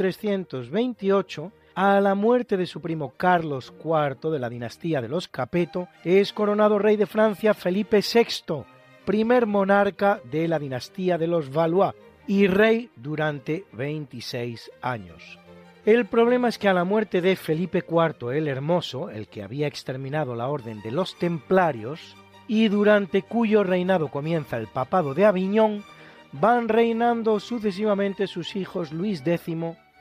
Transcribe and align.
1328, 0.00 1.52
a 1.74 2.00
la 2.00 2.14
muerte 2.14 2.56
de 2.56 2.66
su 2.66 2.80
primo 2.80 3.12
Carlos 3.16 3.72
IV 3.84 4.30
de 4.30 4.38
la 4.38 4.48
dinastía 4.48 5.02
de 5.02 5.08
los 5.08 5.28
Capeto, 5.28 5.88
es 6.04 6.32
coronado 6.32 6.78
rey 6.78 6.96
de 6.96 7.06
Francia 7.06 7.52
Felipe 7.52 8.00
VI, 8.00 8.64
primer 9.04 9.46
monarca 9.46 10.20
de 10.30 10.48
la 10.48 10.58
dinastía 10.58 11.18
de 11.18 11.26
los 11.26 11.52
Valois 11.52 11.94
y 12.26 12.46
rey 12.46 12.90
durante 12.96 13.64
26 13.72 14.70
años. 14.80 15.38
El 15.84 16.06
problema 16.06 16.48
es 16.48 16.58
que 16.58 16.68
a 16.68 16.74
la 16.74 16.84
muerte 16.84 17.20
de 17.20 17.36
Felipe 17.36 17.84
IV 17.88 18.32
el 18.32 18.48
Hermoso, 18.48 19.10
el 19.10 19.28
que 19.28 19.42
había 19.42 19.66
exterminado 19.66 20.34
la 20.34 20.48
orden 20.48 20.80
de 20.82 20.92
los 20.92 21.18
templarios, 21.18 22.16
y 22.48 22.68
durante 22.68 23.22
cuyo 23.22 23.64
reinado 23.64 24.08
comienza 24.08 24.56
el 24.56 24.66
papado 24.66 25.14
de 25.14 25.24
Aviñón, 25.24 25.84
van 26.32 26.68
reinando 26.68 27.40
sucesivamente 27.40 28.26
sus 28.26 28.56
hijos 28.56 28.92
Luis 28.92 29.22
X, 29.24 29.56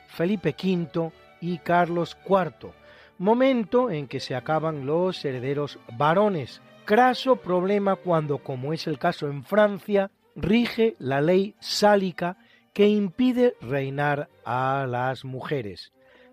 Felipe 0.10 0.56
V 0.62 1.12
y 1.40 1.60
Carlos 1.60 2.18
IV, 2.28 2.72
momento 3.18 3.90
en 3.90 4.08
que 4.08 4.20
se 4.20 4.36
acaban 4.36 4.86
los 4.86 5.24
herederos 5.24 5.80
varones. 5.98 6.62
Craso 6.86 7.38
problema 7.38 7.96
cuando, 7.96 8.40
como 8.40 8.74
es 8.74 8.88
el 8.88 8.98
caso 8.98 9.28
en 9.28 9.44
Francia, 9.44 10.12
rige 10.36 10.96
la 11.00 11.22
ley 11.22 11.56
sálica 11.60 12.38
que 12.74 12.88
impide 12.88 13.56
reinar 13.62 14.30
a 14.46 14.86
las 14.88 15.26
mujeres. 15.26 15.92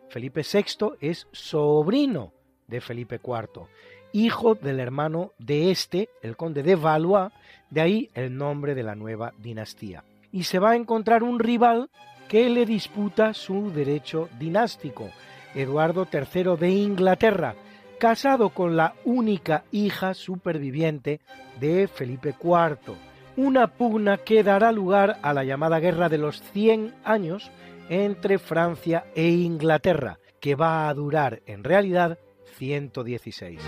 Felipe 0.08 0.42
VI 0.42 0.96
es 1.00 1.26
sobrino 1.32 2.32
de 2.68 2.80
Felipe 2.80 3.20
IV, 3.22 3.66
hijo 4.12 4.54
del 4.54 4.80
hermano 4.80 5.32
de 5.38 5.70
este, 5.70 6.08
el 6.22 6.36
conde 6.36 6.62
de 6.62 6.76
Valois, 6.76 7.32
de 7.70 7.80
ahí 7.80 8.10
el 8.14 8.36
nombre 8.36 8.74
de 8.74 8.82
la 8.82 8.94
nueva 8.94 9.32
dinastía. 9.38 10.04
Y 10.32 10.44
se 10.44 10.58
va 10.58 10.70
a 10.70 10.76
encontrar 10.76 11.22
un 11.22 11.38
rival 11.38 11.90
que 12.28 12.48
le 12.48 12.66
disputa 12.66 13.34
su 13.34 13.70
derecho 13.70 14.28
dinástico, 14.38 15.10
Eduardo 15.54 16.06
III 16.12 16.56
de 16.58 16.70
Inglaterra, 16.70 17.54
casado 17.98 18.50
con 18.50 18.76
la 18.76 18.94
única 19.04 19.64
hija 19.72 20.14
superviviente 20.14 21.20
de 21.60 21.88
Felipe 21.88 22.34
IV. 22.42 22.94
Una 23.36 23.68
pugna 23.68 24.18
que 24.18 24.42
dará 24.42 24.72
lugar 24.72 25.18
a 25.22 25.32
la 25.32 25.44
llamada 25.44 25.78
Guerra 25.78 26.08
de 26.08 26.18
los 26.18 26.42
Cien 26.52 26.94
Años 27.04 27.50
entre 27.88 28.38
Francia 28.38 29.06
e 29.14 29.28
Inglaterra, 29.28 30.18
que 30.40 30.54
va 30.54 30.88
a 30.88 30.94
durar 30.94 31.42
en 31.46 31.64
realidad 31.64 32.18
116. 32.56 33.60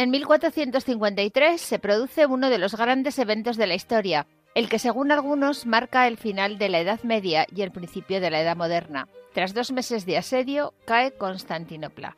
En 0.00 0.08
1453 0.08 1.60
se 1.60 1.78
produce 1.78 2.24
uno 2.24 2.48
de 2.48 2.56
los 2.56 2.74
grandes 2.74 3.18
eventos 3.18 3.58
de 3.58 3.66
la 3.66 3.74
historia, 3.74 4.26
el 4.54 4.70
que 4.70 4.78
según 4.78 5.12
algunos 5.12 5.66
marca 5.66 6.08
el 6.08 6.16
final 6.16 6.56
de 6.56 6.70
la 6.70 6.80
Edad 6.80 7.02
Media 7.02 7.44
y 7.54 7.60
el 7.60 7.70
principio 7.70 8.18
de 8.18 8.30
la 8.30 8.40
Edad 8.40 8.56
Moderna. 8.56 9.08
Tras 9.34 9.52
dos 9.52 9.72
meses 9.72 10.06
de 10.06 10.16
asedio, 10.16 10.72
cae 10.86 11.12
Constantinopla, 11.12 12.16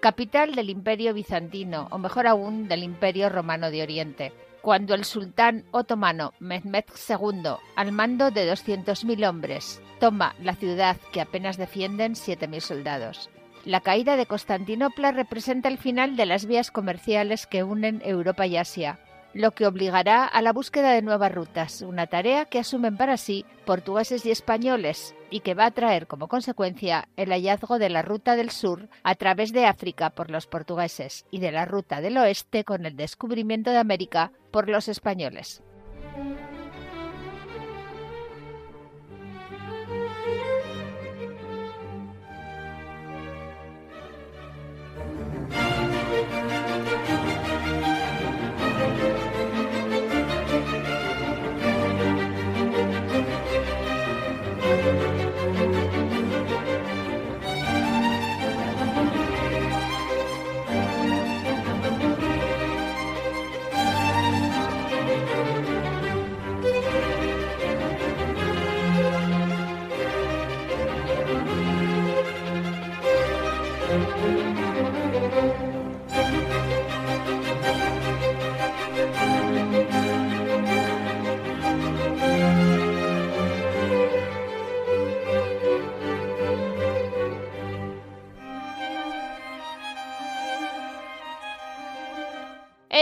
capital 0.00 0.54
del 0.54 0.68
Imperio 0.68 1.14
Bizantino, 1.14 1.88
o 1.90 1.96
mejor 1.96 2.26
aún, 2.26 2.68
del 2.68 2.82
Imperio 2.82 3.30
Romano 3.30 3.70
de 3.70 3.82
Oriente, 3.82 4.34
cuando 4.60 4.94
el 4.94 5.06
sultán 5.06 5.64
otomano 5.70 6.34
Mehmed 6.38 6.84
II, 7.08 7.54
al 7.76 7.92
mando 7.92 8.30
de 8.30 8.52
200.000 8.52 9.26
hombres, 9.26 9.80
toma 10.00 10.34
la 10.38 10.54
ciudad 10.54 10.98
que 11.14 11.22
apenas 11.22 11.56
defienden 11.56 12.12
7.000 12.12 12.60
soldados. 12.60 13.30
La 13.64 13.80
caída 13.80 14.16
de 14.16 14.26
Constantinopla 14.26 15.12
representa 15.12 15.68
el 15.68 15.78
final 15.78 16.16
de 16.16 16.26
las 16.26 16.46
vías 16.46 16.72
comerciales 16.72 17.46
que 17.46 17.62
unen 17.62 18.02
Europa 18.04 18.44
y 18.44 18.56
Asia, 18.56 18.98
lo 19.34 19.52
que 19.52 19.68
obligará 19.68 20.24
a 20.24 20.42
la 20.42 20.52
búsqueda 20.52 20.90
de 20.90 21.02
nuevas 21.02 21.32
rutas, 21.32 21.80
una 21.82 22.08
tarea 22.08 22.44
que 22.46 22.58
asumen 22.58 22.96
para 22.96 23.16
sí 23.16 23.46
portugueses 23.64 24.26
y 24.26 24.32
españoles 24.32 25.14
y 25.30 25.40
que 25.40 25.54
va 25.54 25.66
a 25.66 25.70
traer 25.70 26.08
como 26.08 26.26
consecuencia 26.26 27.08
el 27.16 27.30
hallazgo 27.30 27.78
de 27.78 27.88
la 27.88 28.02
ruta 28.02 28.34
del 28.34 28.50
sur 28.50 28.88
a 29.04 29.14
través 29.14 29.52
de 29.52 29.64
África 29.64 30.10
por 30.10 30.28
los 30.28 30.48
portugueses 30.48 31.24
y 31.30 31.38
de 31.38 31.52
la 31.52 31.64
ruta 31.64 32.00
del 32.00 32.18
oeste 32.18 32.64
con 32.64 32.84
el 32.84 32.96
descubrimiento 32.96 33.70
de 33.70 33.78
América 33.78 34.32
por 34.50 34.68
los 34.68 34.88
españoles. 34.88 35.62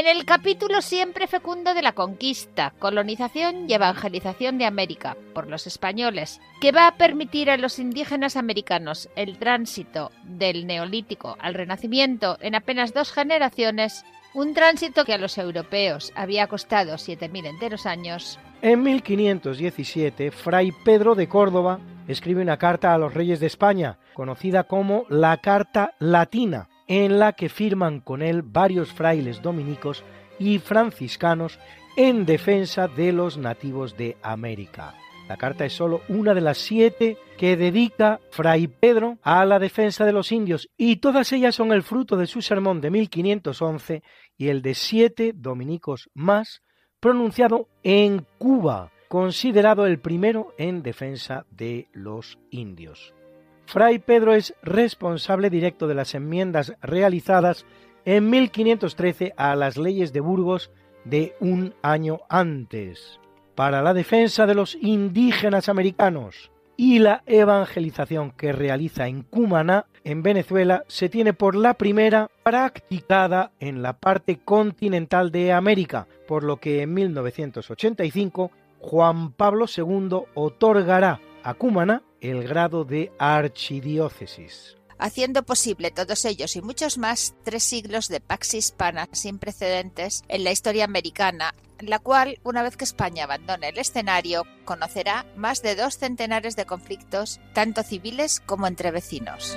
En 0.01 0.07
el 0.07 0.25
capítulo 0.25 0.81
siempre 0.81 1.27
fecundo 1.27 1.75
de 1.75 1.83
la 1.83 1.93
conquista, 1.93 2.73
colonización 2.79 3.69
y 3.69 3.75
evangelización 3.75 4.57
de 4.57 4.65
América 4.65 5.15
por 5.35 5.47
los 5.47 5.67
españoles, 5.67 6.41
que 6.63 6.73
va 6.73 6.87
a 6.87 6.97
permitir 6.97 7.51
a 7.51 7.59
los 7.59 7.79
indígenas 7.79 8.37
americanos 8.37 9.11
el 9.15 9.37
tránsito 9.37 10.11
del 10.25 10.67
neolítico 10.67 11.37
al 11.39 11.53
renacimiento 11.53 12.39
en 12.41 12.55
apenas 12.55 12.95
dos 12.95 13.13
generaciones, 13.13 14.07
un 14.33 14.55
tránsito 14.55 15.05
que 15.05 15.13
a 15.13 15.19
los 15.19 15.37
europeos 15.37 16.15
había 16.17 16.47
costado 16.47 16.95
7.000 16.95 17.49
enteros 17.49 17.85
años. 17.85 18.39
En 18.63 18.83
1517, 18.83 20.31
Fray 20.31 20.73
Pedro 20.83 21.15
de 21.15 21.29
Córdoba 21.29 21.79
escribe 22.09 22.41
una 22.41 22.57
carta 22.57 22.95
a 22.95 22.99
los 22.99 23.13
reyes 23.13 23.39
de 23.39 23.49
España, 23.49 23.99
conocida 24.15 24.65
como 24.65 25.05
la 25.11 25.37
Carta 25.37 25.93
Latina, 25.99 26.70
en 26.91 27.21
la 27.21 27.35
que 27.35 27.49
firman 27.49 28.01
con 28.01 28.21
él 28.21 28.43
varios 28.43 28.93
frailes 28.93 29.41
dominicos 29.41 30.05
y 30.41 30.59
franciscanos 30.59 31.61
en 31.97 32.27
defensa 32.27 32.89
de 32.89 33.13
los 33.13 33.39
nativos 33.39 33.97
de 33.97 34.17
América. 34.23 34.97
La 35.29 35.37
carta 35.37 35.65
es 35.65 35.73
solo 35.73 36.01
una 36.09 36.35
de 36.35 36.41
las 36.41 36.59
siete 36.59 37.17
que 37.39 37.57
dedica 37.57 38.19
Fray 38.33 38.67
Pedro 38.67 39.19
a 39.23 39.45
la 39.45 39.61
defensa 39.61 40.05
de 40.05 40.13
los 40.13 40.33
indios 40.33 40.69
y 40.77 40.97
todas 40.97 41.33
ellas 41.33 41.55
son 41.55 41.71
el 41.71 41.85
fruto 41.85 42.17
de 42.17 42.27
su 42.27 42.43
sermón 42.43 42.81
de 42.81 42.91
1511 42.91 44.03
y 44.37 44.49
el 44.49 44.61
de 44.61 44.75
siete 44.75 45.33
dominicos 45.33 46.11
más 46.13 46.63
pronunciado 46.99 47.69
en 47.85 48.27
Cuba, 48.39 48.91
considerado 49.09 49.87
el 49.87 50.01
primero 50.01 50.55
en 50.59 50.83
defensa 50.83 51.47
de 51.53 51.89
los 51.93 52.37
indios. 52.51 53.15
Fray 53.71 54.01
Pedro 54.01 54.35
es 54.35 54.53
responsable 54.65 55.49
directo 55.49 55.87
de 55.87 55.95
las 55.95 56.17
enmiendas 56.17 56.75
realizadas 56.83 57.65
en 58.05 58.29
1513 58.29 59.33
a 59.37 59.55
las 59.55 59.77
leyes 59.77 60.13
de 60.13 60.19
Burgos 60.19 60.73
de 61.05 61.37
un 61.39 61.75
año 61.81 62.19
antes, 62.29 63.21
para 63.55 63.81
la 63.81 63.95
defensa 63.95 64.47
de 64.47 64.57
los 64.57 64.75
indígenas 64.75 65.69
americanos 65.69 66.51
y 66.77 66.99
la 66.99 67.23
evangelización 67.27 68.33
que 68.33 68.51
realiza 68.51 69.07
en 69.07 69.23
Cumaná, 69.23 69.87
en 70.03 70.25
Venezuela, 70.25 70.83
se 70.89 71.09
tiene 71.09 71.33
por 71.33 71.55
la 71.55 71.75
primera 71.75 72.29
practicada 72.43 73.53
en 73.61 73.83
la 73.83 73.93
parte 73.93 74.41
continental 74.45 75.31
de 75.31 75.53
América, 75.53 76.09
por 76.27 76.43
lo 76.43 76.57
que 76.57 76.83
en 76.83 76.93
1985 76.93 78.51
Juan 78.81 79.31
Pablo 79.31 79.67
II 79.73 80.23
otorgará 80.35 81.21
a 81.45 81.55
Cumaná 81.55 82.03
el 82.21 82.47
grado 82.47 82.85
de 82.85 83.13
archidiócesis. 83.19 84.77
Haciendo 84.99 85.45
posible 85.45 85.91
todos 85.91 86.25
ellos 86.27 86.57
y 86.57 86.63
muchos 86.63 86.99
más 86.99 87.35
tres 87.43 87.63
siglos 87.63 88.09
de 88.09 88.21
pax 88.21 88.55
hispana 88.55 89.09
sin 89.13 89.39
precedentes 89.39 90.23
en 90.29 90.45
la 90.45 90.53
historia 90.53 90.85
americana, 90.85 91.55
la 91.79 91.99
cual, 91.99 92.39
una 92.45 92.63
vez 92.63 92.77
que 92.77 92.85
España 92.85 93.25
abandone 93.25 93.71
el 93.71 93.79
escenario, 93.79 94.45
conocerá 94.67 95.25
más 95.37 95.63
de 95.63 95.75
dos 95.75 95.97
centenares 95.97 96.55
de 96.55 96.67
conflictos, 96.67 97.41
tanto 97.55 97.83
civiles 97.83 98.41
como 98.41 98.67
entre 98.67 98.91
vecinos. 98.91 99.57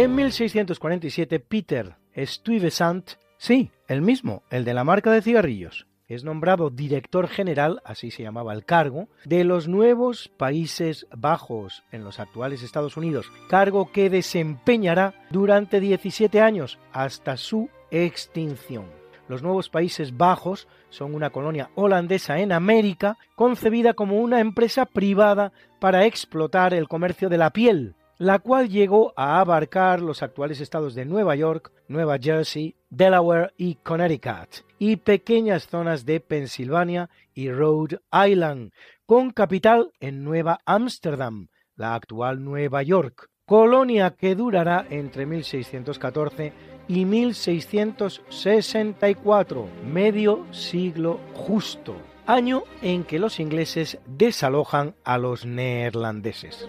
En 0.00 0.14
1647, 0.14 1.40
Peter 1.40 1.94
Stuyvesant, 2.16 3.10
sí, 3.36 3.70
el 3.86 4.00
mismo, 4.00 4.44
el 4.48 4.64
de 4.64 4.72
la 4.72 4.82
marca 4.82 5.12
de 5.12 5.20
cigarrillos, 5.20 5.88
es 6.08 6.24
nombrado 6.24 6.70
director 6.70 7.28
general, 7.28 7.82
así 7.84 8.10
se 8.10 8.22
llamaba 8.22 8.54
el 8.54 8.64
cargo, 8.64 9.10
de 9.26 9.44
los 9.44 9.68
nuevos 9.68 10.30
Países 10.38 11.06
Bajos 11.14 11.84
en 11.92 12.02
los 12.02 12.18
actuales 12.18 12.62
Estados 12.62 12.96
Unidos, 12.96 13.30
cargo 13.50 13.92
que 13.92 14.08
desempeñará 14.08 15.12
durante 15.28 15.80
17 15.80 16.40
años 16.40 16.78
hasta 16.94 17.36
su 17.36 17.68
extinción. 17.90 18.86
Los 19.28 19.42
nuevos 19.42 19.68
Países 19.68 20.16
Bajos 20.16 20.66
son 20.88 21.14
una 21.14 21.28
colonia 21.28 21.68
holandesa 21.74 22.38
en 22.38 22.52
América 22.52 23.18
concebida 23.34 23.92
como 23.92 24.18
una 24.18 24.40
empresa 24.40 24.86
privada 24.86 25.52
para 25.78 26.06
explotar 26.06 26.72
el 26.72 26.88
comercio 26.88 27.28
de 27.28 27.36
la 27.36 27.50
piel, 27.50 27.96
la 28.20 28.38
cual 28.38 28.68
llegó 28.68 29.12
a 29.16 29.40
abarcar 29.40 30.00
los 30.02 30.22
actuales 30.22 30.60
estados 30.60 30.94
de 30.94 31.06
Nueva 31.06 31.34
York, 31.36 31.72
Nueva 31.88 32.18
Jersey, 32.18 32.76
Delaware 32.90 33.54
y 33.56 33.76
Connecticut, 33.76 34.66
y 34.78 34.96
pequeñas 34.96 35.66
zonas 35.66 36.04
de 36.04 36.20
Pensilvania 36.20 37.08
y 37.32 37.50
Rhode 37.50 38.00
Island, 38.12 38.72
con 39.06 39.30
capital 39.30 39.92
en 40.00 40.22
Nueva 40.22 40.60
Ámsterdam, 40.66 41.48
la 41.76 41.94
actual 41.94 42.44
Nueva 42.44 42.82
York, 42.82 43.30
colonia 43.46 44.10
que 44.10 44.34
durará 44.34 44.84
entre 44.90 45.24
1614 45.24 46.52
y 46.88 47.06
1664, 47.06 49.66
medio 49.90 50.44
siglo 50.52 51.20
justo, 51.32 51.96
año 52.26 52.64
en 52.82 53.04
que 53.04 53.18
los 53.18 53.40
ingleses 53.40 53.98
desalojan 54.04 54.94
a 55.04 55.16
los 55.16 55.46
neerlandeses. 55.46 56.68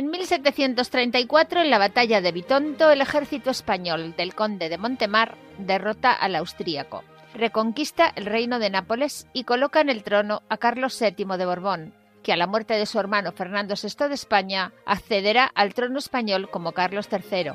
En 0.00 0.10
1734, 0.10 1.60
en 1.60 1.68
la 1.68 1.76
batalla 1.76 2.22
de 2.22 2.32
Bitonto, 2.32 2.90
el 2.90 3.02
ejército 3.02 3.50
español 3.50 4.14
del 4.16 4.34
conde 4.34 4.70
de 4.70 4.78
Montemar 4.78 5.36
derrota 5.58 6.10
al 6.10 6.36
austríaco. 6.36 7.04
reconquista 7.34 8.10
el 8.16 8.24
reino 8.24 8.58
de 8.58 8.70
Nápoles 8.70 9.26
y 9.34 9.44
coloca 9.44 9.82
en 9.82 9.90
el 9.90 10.02
trono 10.02 10.40
a 10.48 10.56
Carlos 10.56 10.98
VII 10.98 11.36
de 11.36 11.44
Borbón, 11.44 11.92
que 12.22 12.32
a 12.32 12.38
la 12.38 12.46
muerte 12.46 12.78
de 12.78 12.86
su 12.86 12.98
hermano 12.98 13.32
Fernando 13.32 13.74
VI 13.74 14.08
de 14.08 14.14
España 14.14 14.72
accederá 14.86 15.44
al 15.54 15.74
trono 15.74 15.98
español 15.98 16.48
como 16.50 16.72
Carlos 16.72 17.06
III, 17.12 17.50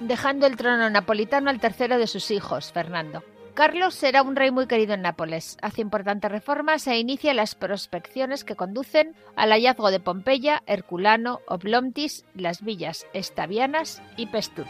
dejando 0.00 0.46
el 0.46 0.56
trono 0.56 0.88
napolitano 0.88 1.50
al 1.50 1.60
tercero 1.60 1.98
de 1.98 2.06
sus 2.06 2.30
hijos, 2.30 2.72
Fernando. 2.72 3.22
Carlos 3.54 4.02
era 4.02 4.22
un 4.22 4.36
rey 4.36 4.50
muy 4.50 4.66
querido 4.66 4.94
en 4.94 5.02
Nápoles, 5.02 5.56
hace 5.62 5.82
importantes 5.82 6.30
reformas 6.30 6.86
e 6.86 6.98
inicia 6.98 7.34
las 7.34 7.54
prospecciones 7.54 8.44
que 8.44 8.56
conducen 8.56 9.14
al 9.36 9.50
hallazgo 9.50 9.90
de 9.90 10.00
Pompeya, 10.00 10.62
Herculano, 10.66 11.40
Oblomtis, 11.46 12.24
las 12.34 12.62
villas 12.62 13.06
estavianas 13.12 14.02
y 14.16 14.26
Pestur. 14.26 14.66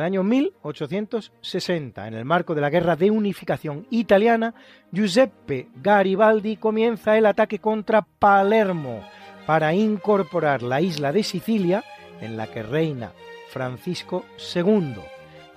El 0.00 0.06
año 0.06 0.22
1860, 0.22 2.08
en 2.08 2.14
el 2.14 2.24
marco 2.24 2.54
de 2.54 2.62
la 2.62 2.70
Guerra 2.70 2.96
de 2.96 3.10
Unificación 3.10 3.86
italiana, 3.90 4.54
Giuseppe 4.90 5.68
Garibaldi 5.76 6.56
comienza 6.56 7.18
el 7.18 7.26
ataque 7.26 7.58
contra 7.58 8.00
Palermo 8.02 9.04
para 9.46 9.74
incorporar 9.74 10.62
la 10.62 10.80
isla 10.80 11.12
de 11.12 11.22
Sicilia, 11.22 11.84
en 12.22 12.38
la 12.38 12.46
que 12.46 12.62
reina 12.62 13.12
Francisco 13.50 14.24
II, 14.54 14.94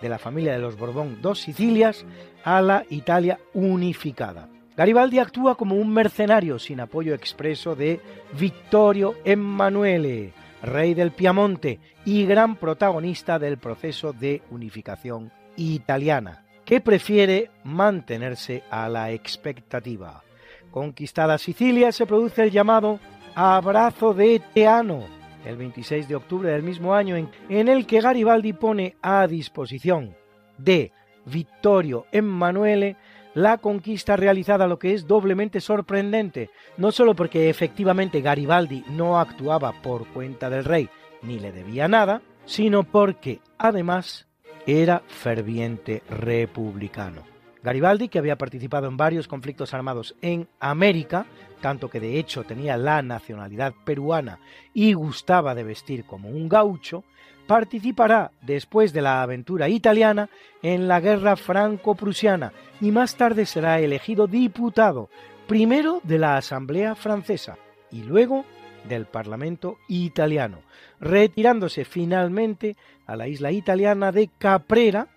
de 0.02 0.10
la 0.10 0.20
familia 0.20 0.52
de 0.52 0.60
los 0.60 0.78
Borbón 0.78 1.22
dos 1.22 1.40
Sicilias, 1.40 2.06
a 2.44 2.62
la 2.62 2.84
Italia 2.90 3.40
unificada. 3.54 4.50
Garibaldi 4.76 5.20
actúa 5.20 5.56
como 5.56 5.76
un 5.76 5.94
mercenario 5.94 6.60
sin 6.60 6.82
apoyo 6.82 7.14
expreso 7.14 7.76
de 7.76 8.02
Vittorio 8.38 9.16
Emanuele, 9.24 10.34
rey 10.64 10.94
del 10.94 11.12
Piamonte 11.12 11.80
y 12.06 12.26
gran 12.26 12.56
protagonista 12.56 13.38
del 13.38 13.58
proceso 13.58 14.14
de 14.14 14.42
unificación 14.50 15.32
italiana, 15.58 16.46
que 16.66 16.82
prefiere 16.82 17.52
mantenerse 17.64 18.64
a 18.72 18.90
la 18.90 19.12
expectativa. 19.12 20.24
Conquistada 20.72 21.38
Sicilia 21.38 21.92
se 21.92 22.08
produce 22.08 22.44
el 22.44 22.52
llamado 22.52 23.00
Abrazo 23.36 24.14
de 24.14 24.42
Teano, 24.54 25.04
el 25.46 25.58
26 25.58 26.08
de 26.08 26.16
octubre 26.16 26.50
del 26.50 26.64
mismo 26.64 26.96
año, 26.96 27.16
en, 27.18 27.68
el 27.68 27.86
que 27.86 28.02
Garibaldi 28.02 28.54
pone 28.54 28.96
a 29.02 29.28
disposición 29.28 30.16
de 30.58 30.92
Vittorio 31.26 32.06
Emanuele 32.12 32.96
la 33.34 33.58
conquista 33.58 34.16
realizada, 34.16 34.68
lo 34.68 34.80
que 34.80 34.94
es 34.94 35.08
doblemente 35.08 35.62
sorprendente, 35.62 36.50
no 36.78 36.92
solo 36.92 37.16
porque 37.16 37.50
efectivamente 37.50 38.22
Garibaldi 38.22 38.84
no 38.90 39.20
actuaba 39.20 39.74
por 39.82 40.08
cuenta 40.08 40.50
del 40.50 40.66
rey 40.66 40.90
ni 41.22 41.40
le 41.40 41.52
debía 41.52 41.88
nada, 41.88 42.22
sino 42.46 42.84
porque 42.84 43.40
además 43.58 44.28
era 44.68 45.04
ferviente 45.08 46.04
republicano. 46.10 47.33
Garibaldi, 47.64 48.10
que 48.10 48.20
había 48.20 48.38
participado 48.38 48.88
en 48.88 48.98
varios 48.98 49.28
conflictos 49.30 49.74
armados 49.74 50.16
en 50.22 50.50
América, 50.60 51.26
tanto 51.62 51.90
que 51.90 52.02
de 52.02 52.20
hecho 52.20 52.44
tenía 52.44 52.76
la 52.76 53.02
nacionalidad 53.02 53.74
peruana 53.86 54.40
y 54.74 54.94
gustaba 54.94 55.56
de 55.56 55.64
vestir 55.64 56.04
como 56.04 56.30
un 56.30 56.50
gaucho, 56.50 57.06
participará 57.48 58.32
después 58.42 58.92
de 58.92 59.02
la 59.02 59.22
aventura 59.22 59.70
italiana 59.70 60.30
en 60.62 60.90
la 60.90 61.00
guerra 61.00 61.38
franco-prusiana 61.38 62.52
y 62.82 62.92
más 62.92 63.16
tarde 63.16 63.46
será 63.46 63.80
elegido 63.80 64.28
diputado, 64.28 65.10
primero 65.48 66.02
de 66.04 66.20
la 66.20 66.36
Asamblea 66.36 66.96
francesa 66.96 67.58
y 67.92 68.04
luego 68.04 68.44
del 68.90 69.06
Parlamento 69.06 69.78
italiano, 69.88 70.60
retirándose 71.00 71.86
finalmente 71.86 72.76
a 73.06 73.16
la 73.16 73.30
isla 73.30 73.54
italiana 73.54 74.12
de 74.12 74.30
Caprera 74.38 75.08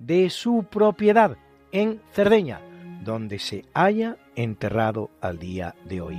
de 0.00 0.30
su 0.30 0.66
propiedad 0.68 1.36
en 1.72 2.00
Cerdeña, 2.12 2.60
donde 3.02 3.38
se 3.38 3.64
haya 3.74 4.16
enterrado 4.36 5.10
al 5.20 5.38
día 5.38 5.74
de 5.84 6.00
hoy. 6.00 6.18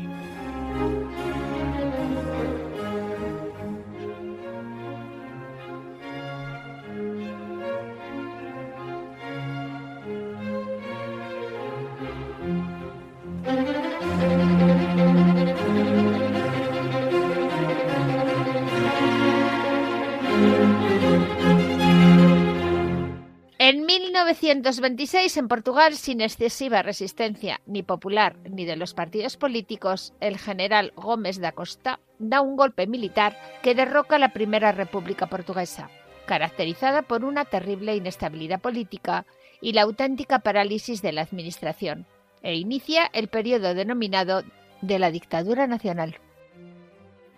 1926, 24.14 25.38
en 25.38 25.48
Portugal, 25.48 25.96
sin 25.96 26.22
excesiva 26.22 26.84
resistencia 26.84 27.62
ni 27.66 27.82
popular 27.82 28.38
ni 28.48 28.64
de 28.64 28.76
los 28.76 28.94
partidos 28.94 29.38
políticos, 29.38 30.14
el 30.20 30.38
general 30.38 30.94
Gómez 30.96 31.40
da 31.40 31.52
Costa 31.52 32.00
da 32.20 32.42
un 32.42 32.56
golpe 32.56 32.86
militar 32.86 33.36
que 33.64 33.74
derroca 33.74 34.20
la 34.20 34.32
Primera 34.32 34.72
República 34.72 35.26
Portuguesa, 35.26 35.90
caracterizada 36.28 37.02
por 37.02 37.26
una 37.26 37.46
terrible 37.46 37.96
inestabilidad 37.96 38.62
política 38.62 39.26
y 39.62 39.74
la 39.74 39.82
auténtica 39.82 40.40
parálisis 40.40 41.02
de 41.02 41.12
la 41.12 41.22
administración, 41.22 42.06
e 42.44 42.54
inicia 42.56 43.10
el 43.14 43.30
periodo 43.30 43.74
denominado 43.74 44.44
de 44.82 45.00
la 45.00 45.10
dictadura 45.10 45.66
nacional. 45.66 46.20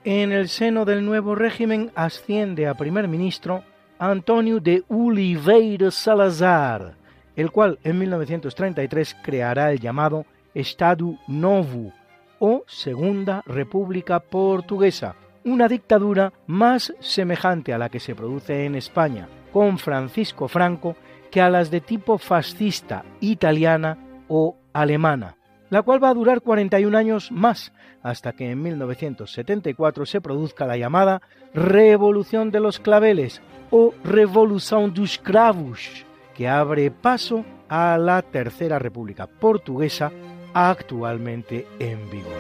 En 0.04 0.34
el 0.34 0.50
seno 0.50 0.84
del 0.84 1.06
nuevo 1.06 1.36
régimen 1.36 1.94
asciende 1.96 2.68
a 2.68 2.74
primer 2.74 3.08
ministro 3.08 3.64
Antonio 4.00 4.60
de 4.60 4.84
Oliveira 4.90 5.92
Salazar, 5.92 6.96
el 7.36 7.52
cual 7.52 7.80
en 7.84 8.00
1933 8.00 9.18
creará 9.24 9.72
el 9.72 9.80
llamado 9.80 10.26
Estado 10.54 11.18
Novo 11.28 11.94
o 12.40 12.64
Segunda 12.68 13.42
República 13.46 14.20
Portuguesa, 14.20 15.16
una 15.44 15.68
dictadura 15.68 16.34
más 16.48 16.94
semejante 17.00 17.74
a 17.74 17.78
la 17.78 17.90
que 17.90 18.00
se 18.00 18.16
produce 18.16 18.66
en 18.66 18.76
España 18.76 19.28
con 19.54 19.78
Francisco 19.78 20.48
Franco 20.48 20.96
que 21.32 21.42
a 21.42 21.50
las 21.50 21.72
de 21.72 21.82
tipo 21.82 22.18
fascista 22.18 23.06
italiana 23.22 23.98
o 24.28 24.58
alemana, 24.74 25.38
la 25.70 25.82
cual 25.82 26.04
va 26.04 26.10
a 26.10 26.14
durar 26.14 26.42
41 26.42 26.98
años 26.98 27.32
más, 27.32 27.74
hasta 28.04 28.34
que 28.34 28.52
en 28.52 28.62
1974 28.62 30.06
se 30.06 30.22
produzca 30.22 30.66
la 30.66 30.78
llamada 30.78 31.22
Revolución 31.54 32.52
de 32.52 32.60
los 32.60 32.80
Claveles 32.80 33.42
o 33.72 33.94
Revolución 34.04 34.94
dos 34.94 35.18
Cravos, 35.18 36.06
que 36.36 36.48
abre 36.48 36.92
paso 36.92 37.46
a 37.68 37.98
la 37.98 38.22
Tercera 38.22 38.80
República 38.80 39.28
Portuguesa 39.28 40.12
actualmente 40.54 41.68
en 41.80 42.10
vigor. 42.10 42.34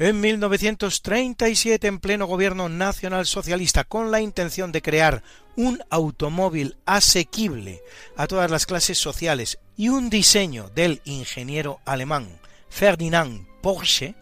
En 0.00 0.18
1937, 0.18 1.86
en 1.86 1.98
pleno 1.98 2.26
gobierno 2.26 2.70
nacional 2.70 3.26
socialista, 3.26 3.84
con 3.84 4.10
la 4.10 4.22
intención 4.22 4.72
de 4.72 4.80
crear 4.80 5.22
un 5.56 5.78
automóvil 5.90 6.78
asequible 6.86 7.82
a 8.16 8.26
todas 8.26 8.50
las 8.50 8.64
clases 8.64 8.96
sociales 8.96 9.58
y 9.76 9.90
un 9.90 10.08
diseño 10.08 10.70
del 10.70 11.02
ingeniero 11.04 11.80
alemán 11.84 12.40
Ferdinand 12.70 13.46
Porsche, 13.60 14.14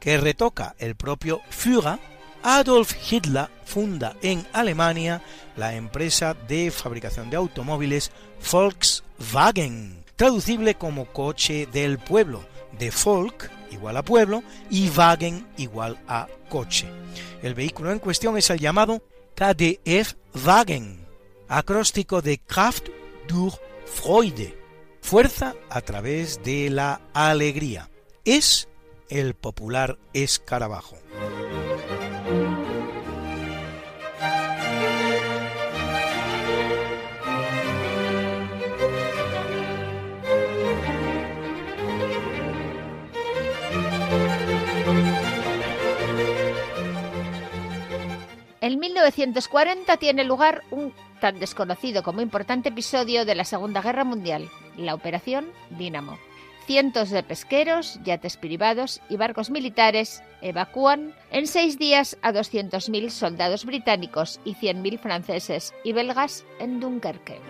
que 0.00 0.16
retoca 0.16 0.74
el 0.80 0.96
propio 0.96 1.40
Führer, 1.50 2.00
Adolf 2.42 2.92
Hitler 3.08 3.46
funda 3.64 4.16
en 4.22 4.44
Alemania 4.52 5.22
la 5.56 5.76
empresa 5.76 6.34
de 6.48 6.72
fabricación 6.72 7.30
de 7.30 7.36
automóviles 7.36 8.10
Volkswagen, 8.50 10.04
traducible 10.16 10.74
como 10.74 11.04
coche 11.04 11.68
del 11.72 12.00
pueblo, 12.00 12.44
de 12.76 12.92
Volk 13.04 13.61
igual 13.72 13.96
a 13.96 14.04
pueblo 14.04 14.42
y 14.70 14.88
Wagen 14.90 15.46
igual 15.56 15.98
a 16.06 16.28
coche. 16.48 16.86
El 17.42 17.54
vehículo 17.54 17.90
en 17.90 17.98
cuestión 17.98 18.36
es 18.36 18.50
el 18.50 18.58
llamado 18.58 19.02
KDF 19.34 20.14
Wagen, 20.46 21.06
acróstico 21.48 22.22
de 22.22 22.38
Kraft 22.38 22.88
durch 23.26 23.56
Freude, 23.86 24.58
fuerza 25.00 25.54
a 25.68 25.80
través 25.80 26.42
de 26.42 26.70
la 26.70 27.00
alegría. 27.12 27.90
Es 28.24 28.68
el 29.08 29.34
popular 29.34 29.98
escarabajo. 30.12 30.96
1940 48.78 49.96
tiene 49.96 50.22
lugar 50.22 50.62
un 50.70 50.94
tan 51.20 51.40
desconocido 51.40 52.04
como 52.04 52.20
importante 52.20 52.68
episodio 52.68 53.24
de 53.24 53.34
la 53.34 53.44
Segunda 53.44 53.82
Guerra 53.82 54.04
Mundial, 54.04 54.48
la 54.76 54.94
Operación 54.94 55.50
Dínamo. 55.70 56.16
Cientos 56.66 57.10
de 57.10 57.24
pesqueros, 57.24 57.98
yates 58.04 58.36
privados 58.36 59.00
y 59.08 59.16
barcos 59.16 59.50
militares 59.50 60.22
evacúan 60.42 61.12
en 61.32 61.48
seis 61.48 61.76
días 61.76 62.16
a 62.22 62.32
200.000 62.32 63.10
soldados 63.10 63.64
británicos 63.64 64.38
y 64.44 64.54
100.000 64.54 64.98
franceses 65.00 65.74
y 65.82 65.92
belgas 65.92 66.44
en 66.60 66.78
Dunkerque. 66.78 67.40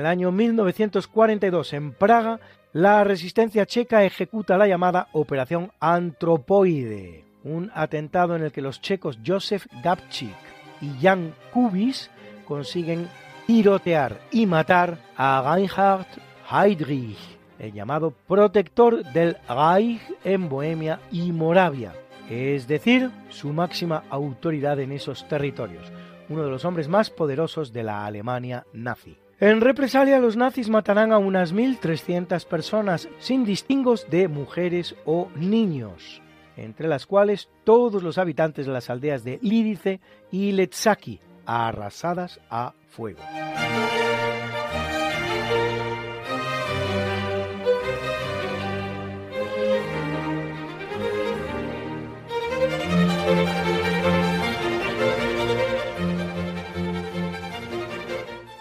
El 0.00 0.06
año 0.06 0.32
1942, 0.32 1.72
en 1.74 1.92
Praga, 1.92 2.40
la 2.72 3.04
resistencia 3.04 3.66
checa 3.66 4.04
ejecuta 4.04 4.56
la 4.56 4.66
llamada 4.66 5.08
Operación 5.12 5.72
Antropoide, 5.80 7.24
un 7.44 7.70
atentado 7.74 8.34
en 8.34 8.42
el 8.42 8.52
que 8.52 8.62
los 8.62 8.80
checos 8.80 9.18
Josef 9.24 9.66
Gabčík 9.82 10.34
y 10.80 10.90
Jan 11.02 11.34
Kubis 11.52 12.10
consiguen 12.46 13.08
tirotear 13.46 14.20
y 14.30 14.46
matar 14.46 14.98
a 15.16 15.54
Reinhard 15.54 16.06
Heydrich, 16.50 17.18
el 17.58 17.72
llamado 17.72 18.14
protector 18.26 19.04
del 19.12 19.36
Reich 19.48 20.00
en 20.24 20.48
Bohemia 20.48 21.00
y 21.12 21.32
Moravia, 21.32 21.92
es 22.30 22.66
decir, 22.66 23.10
su 23.28 23.52
máxima 23.52 24.04
autoridad 24.08 24.80
en 24.80 24.92
esos 24.92 25.28
territorios, 25.28 25.92
uno 26.28 26.44
de 26.44 26.50
los 26.50 26.64
hombres 26.64 26.88
más 26.88 27.10
poderosos 27.10 27.72
de 27.72 27.82
la 27.82 28.06
Alemania 28.06 28.64
nazi. 28.72 29.18
En 29.40 29.62
represalia, 29.62 30.18
los 30.18 30.36
nazis 30.36 30.68
matarán 30.68 31.12
a 31.12 31.18
unas 31.18 31.54
1.300 31.54 32.44
personas, 32.44 33.08
sin 33.18 33.42
distingos 33.42 34.06
de 34.10 34.28
mujeres 34.28 34.94
o 35.06 35.30
niños, 35.34 36.20
entre 36.58 36.88
las 36.88 37.06
cuales 37.06 37.48
todos 37.64 38.02
los 38.02 38.18
habitantes 38.18 38.66
de 38.66 38.72
las 38.72 38.90
aldeas 38.90 39.24
de 39.24 39.38
Lídice 39.40 40.00
y 40.30 40.52
Letzaki, 40.52 41.20
arrasadas 41.46 42.38
a 42.50 42.74
fuego. 42.90 43.20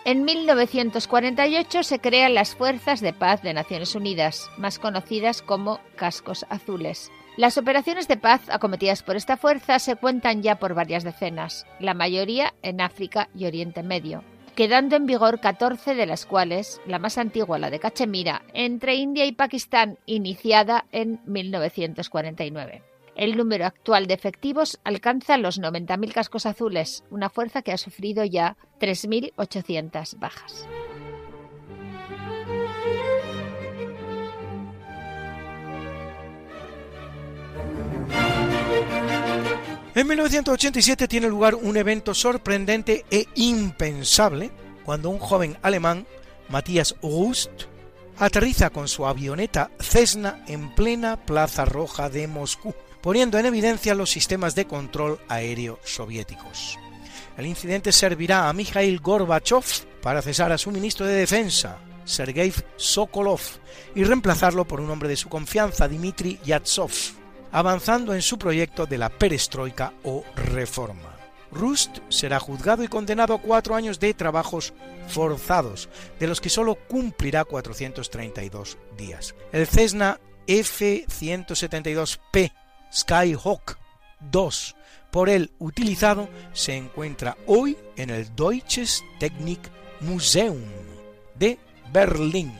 En 0.09 0.23
1948 0.25 1.83
se 1.83 1.99
crean 1.99 2.33
las 2.33 2.55
Fuerzas 2.55 2.99
de 2.99 3.13
Paz 3.13 3.43
de 3.43 3.53
Naciones 3.53 3.93
Unidas, 3.93 4.49
más 4.57 4.79
conocidas 4.79 5.43
como 5.43 5.79
Cascos 5.95 6.47
Azules. 6.49 7.11
Las 7.37 7.59
operaciones 7.59 8.07
de 8.07 8.17
paz 8.17 8.41
acometidas 8.49 9.03
por 9.03 9.17
esta 9.17 9.37
fuerza 9.37 9.77
se 9.77 9.97
cuentan 9.97 10.41
ya 10.41 10.55
por 10.55 10.73
varias 10.73 11.03
decenas, 11.03 11.67
la 11.79 11.93
mayoría 11.93 12.55
en 12.63 12.81
África 12.81 13.29
y 13.35 13.45
Oriente 13.45 13.83
Medio, 13.83 14.23
quedando 14.55 14.95
en 14.95 15.05
vigor 15.05 15.41
14 15.41 15.93
de 15.93 16.07
las 16.07 16.25
cuales, 16.25 16.81
la 16.87 16.97
más 16.97 17.19
antigua, 17.19 17.59
la 17.59 17.69
de 17.69 17.77
Cachemira, 17.77 18.41
entre 18.55 18.95
India 18.95 19.27
y 19.27 19.33
Pakistán, 19.33 19.99
iniciada 20.07 20.85
en 20.91 21.21
1949. 21.27 22.88
El 23.19 23.35
número 23.35 23.65
actual 23.65 24.07
de 24.07 24.13
efectivos 24.13 24.79
alcanza 24.85 25.35
los 25.35 25.59
90.000 25.59 26.13
cascos 26.13 26.45
azules, 26.45 27.03
una 27.09 27.29
fuerza 27.29 27.61
que 27.61 27.73
ha 27.73 27.77
sufrido 27.77 28.23
ya 28.23 28.55
3.800 28.79 30.17
bajas. 30.19 30.65
En 39.93 40.07
1987 40.07 41.09
tiene 41.09 41.27
lugar 41.27 41.55
un 41.55 41.75
evento 41.75 42.13
sorprendente 42.13 43.03
e 43.11 43.25
impensable 43.35 44.49
cuando 44.85 45.09
un 45.09 45.19
joven 45.19 45.57
alemán, 45.61 46.07
Matthias 46.47 46.95
Rust, 47.01 47.51
aterriza 48.17 48.69
con 48.69 48.87
su 48.87 49.05
avioneta 49.05 49.71
Cessna 49.81 50.41
en 50.47 50.73
plena 50.73 51.17
Plaza 51.25 51.65
Roja 51.65 52.09
de 52.09 52.25
Moscú 52.29 52.73
poniendo 53.01 53.37
en 53.37 53.45
evidencia 53.45 53.95
los 53.95 54.09
sistemas 54.09 54.55
de 54.55 54.65
control 54.65 55.19
aéreo 55.27 55.79
soviéticos. 55.83 56.77
El 57.37 57.45
incidente 57.45 57.91
servirá 57.91 58.49
a 58.49 58.53
Mikhail 58.53 58.99
Gorbachev 58.99 59.63
para 60.01 60.21
cesar 60.21 60.51
a 60.51 60.57
su 60.57 60.71
ministro 60.71 61.05
de 61.05 61.13
Defensa, 61.13 61.77
Sergei 62.03 62.53
Sokolov, 62.75 63.41
y 63.95 64.03
reemplazarlo 64.03 64.65
por 64.65 64.81
un 64.81 64.89
hombre 64.89 65.07
de 65.07 65.15
su 65.15 65.29
confianza, 65.29 65.87
Dmitry 65.87 66.39
Yatsov, 66.43 66.91
avanzando 67.51 68.13
en 68.13 68.21
su 68.21 68.37
proyecto 68.37 68.85
de 68.85 68.97
la 68.97 69.09
perestroika 69.09 69.93
o 70.03 70.23
reforma. 70.35 71.15
Rust 71.51 71.97
será 72.09 72.39
juzgado 72.39 72.83
y 72.83 72.87
condenado 72.87 73.33
a 73.33 73.41
cuatro 73.41 73.73
años 73.75 73.99
de 73.99 74.13
trabajos 74.13 74.73
forzados, 75.07 75.89
de 76.19 76.27
los 76.27 76.39
que 76.41 76.49
solo 76.49 76.75
cumplirá 76.75 77.45
432 77.45 78.77
días. 78.97 79.33
El 79.51 79.65
Cessna 79.65 80.19
F-172P 80.45 82.51
Skyhawk 82.91 83.77
2 84.31 84.75
por 85.11 85.29
él 85.29 85.51
utilizado 85.59 86.29
se 86.53 86.75
encuentra 86.75 87.37
hoy 87.47 87.77
en 87.95 88.09
el 88.09 88.35
Deutsches 88.35 89.03
Technik 89.19 89.61
Museum 90.01 90.61
de 91.35 91.57
Berlín. 91.91 92.53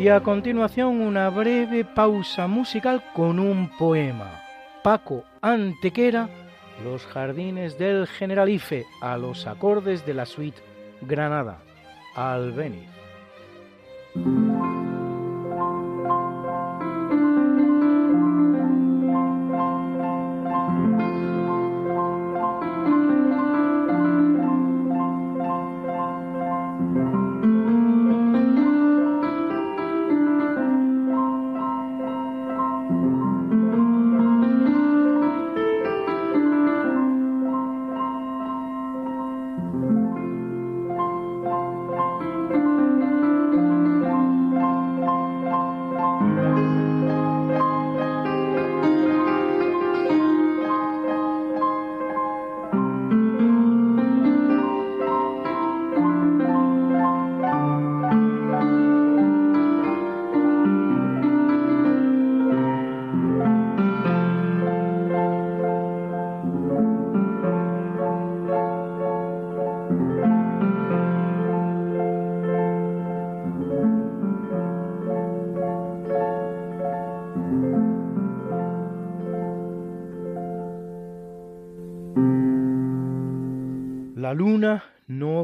Y 0.00 0.08
a 0.08 0.22
continuación 0.22 1.02
una 1.02 1.28
breve 1.28 1.84
pausa 1.84 2.46
musical 2.46 3.04
con 3.12 3.38
un 3.38 3.68
poema. 3.76 4.40
Paco 4.82 5.24
Antequera, 5.42 6.26
Los 6.82 7.04
jardines 7.04 7.76
del 7.76 8.06
Generalife, 8.06 8.86
a 9.02 9.18
los 9.18 9.46
acordes 9.46 10.06
de 10.06 10.14
la 10.14 10.24
suite 10.24 10.62
Granada, 11.02 11.58
al 12.14 12.52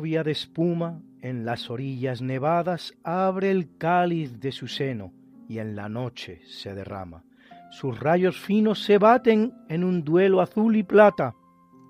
de 0.07 0.31
espuma, 0.31 1.03
en 1.21 1.45
las 1.45 1.69
orillas 1.69 2.23
nevadas 2.23 2.95
abre 3.03 3.51
el 3.51 3.77
cáliz 3.77 4.39
de 4.39 4.53
su 4.53 4.69
seno 4.69 5.13
y 5.49 5.59
en 5.59 5.75
la 5.75 5.89
noche 5.89 6.41
se 6.47 6.75
derrama. 6.75 7.25
Sus 7.71 7.99
rayos 7.99 8.39
finos 8.39 8.85
se 8.85 8.99
baten 8.99 9.53
en 9.69 9.83
un 9.83 10.05
duelo 10.05 10.41
azul 10.41 10.77
y 10.77 10.85
plata 10.85 11.35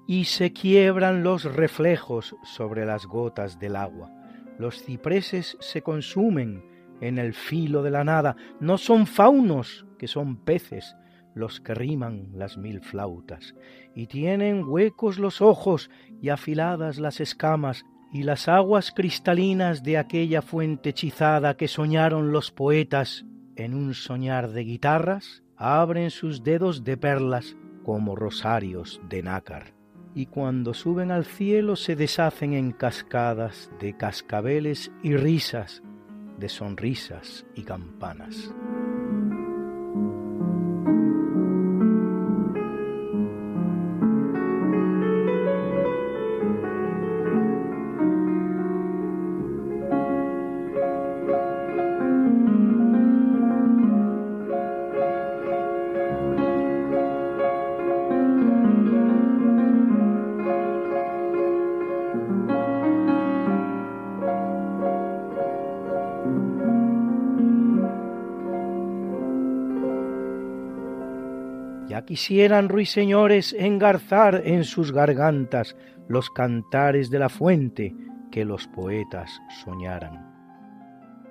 y 0.07 0.25
se 0.25 0.53
quiebran 0.53 1.23
los 1.23 1.45
reflejos 1.45 2.35
sobre 2.43 2.87
las 2.87 3.05
gotas 3.05 3.59
del 3.59 3.77
agua. 3.77 4.11
Los 4.59 4.83
cipreses 4.83 5.59
se 5.61 5.83
consumen 5.83 6.65
en 7.03 7.19
el 7.19 7.35
filo 7.35 7.83
de 7.83 7.91
la 7.91 8.05
nada. 8.05 8.37
No 8.61 8.79
son 8.79 9.07
faunos, 9.07 9.87
que 9.99 10.09
son 10.09 10.37
peces, 10.37 10.97
los 11.37 11.61
que 11.61 11.75
riman 11.75 12.31
las 12.33 12.57
mil 12.57 12.81
flautas, 12.81 13.55
y 13.95 14.07
tienen 14.07 14.65
huecos 14.65 15.19
los 15.19 15.43
ojos 15.43 15.91
y 16.23 16.31
afiladas 16.31 16.99
las 16.99 17.21
escamas, 17.21 17.85
y 18.13 18.23
las 18.23 18.49
aguas 18.49 18.93
cristalinas 18.93 19.83
de 19.83 19.99
aquella 19.99 20.43
fuente 20.43 20.91
hechizada 20.91 21.57
que 21.57 21.69
soñaron 21.69 22.33
los 22.33 22.51
poetas 22.51 23.25
en 23.57 23.75
un 23.75 23.95
soñar 23.95 24.51
de 24.51 24.65
guitarras, 24.65 25.43
abren 25.57 26.11
sus 26.11 26.43
dedos 26.43 26.85
de 26.85 26.97
perlas 26.97 27.57
como 27.85 28.17
rosarios 28.17 29.01
de 29.09 29.23
nácar 29.23 29.77
y 30.17 30.25
cuando 30.25 30.73
suben 30.73 31.11
al 31.11 31.27
cielo 31.27 31.77
se 31.77 31.95
deshacen 31.95 32.55
en 32.55 32.73
cascadas 32.73 33.71
de 33.79 33.95
cascabeles 33.99 34.91
y 35.03 35.15
risas, 35.15 35.83
de 36.39 36.49
sonrisas 36.49 37.45
y 37.55 37.65
campanas. 37.65 38.51
Quisieran 72.07 72.69
ruiseñores 72.71 73.53
engarzar 73.53 74.43
en 74.45 74.65
sus 74.65 74.93
gargantas 74.93 75.77
los 76.09 76.31
cantares 76.31 77.11
de 77.11 77.19
la 77.19 77.29
fuente 77.29 77.95
que 78.31 78.45
los 78.45 78.67
poetas 78.69 79.43
soñaran. 79.65 80.35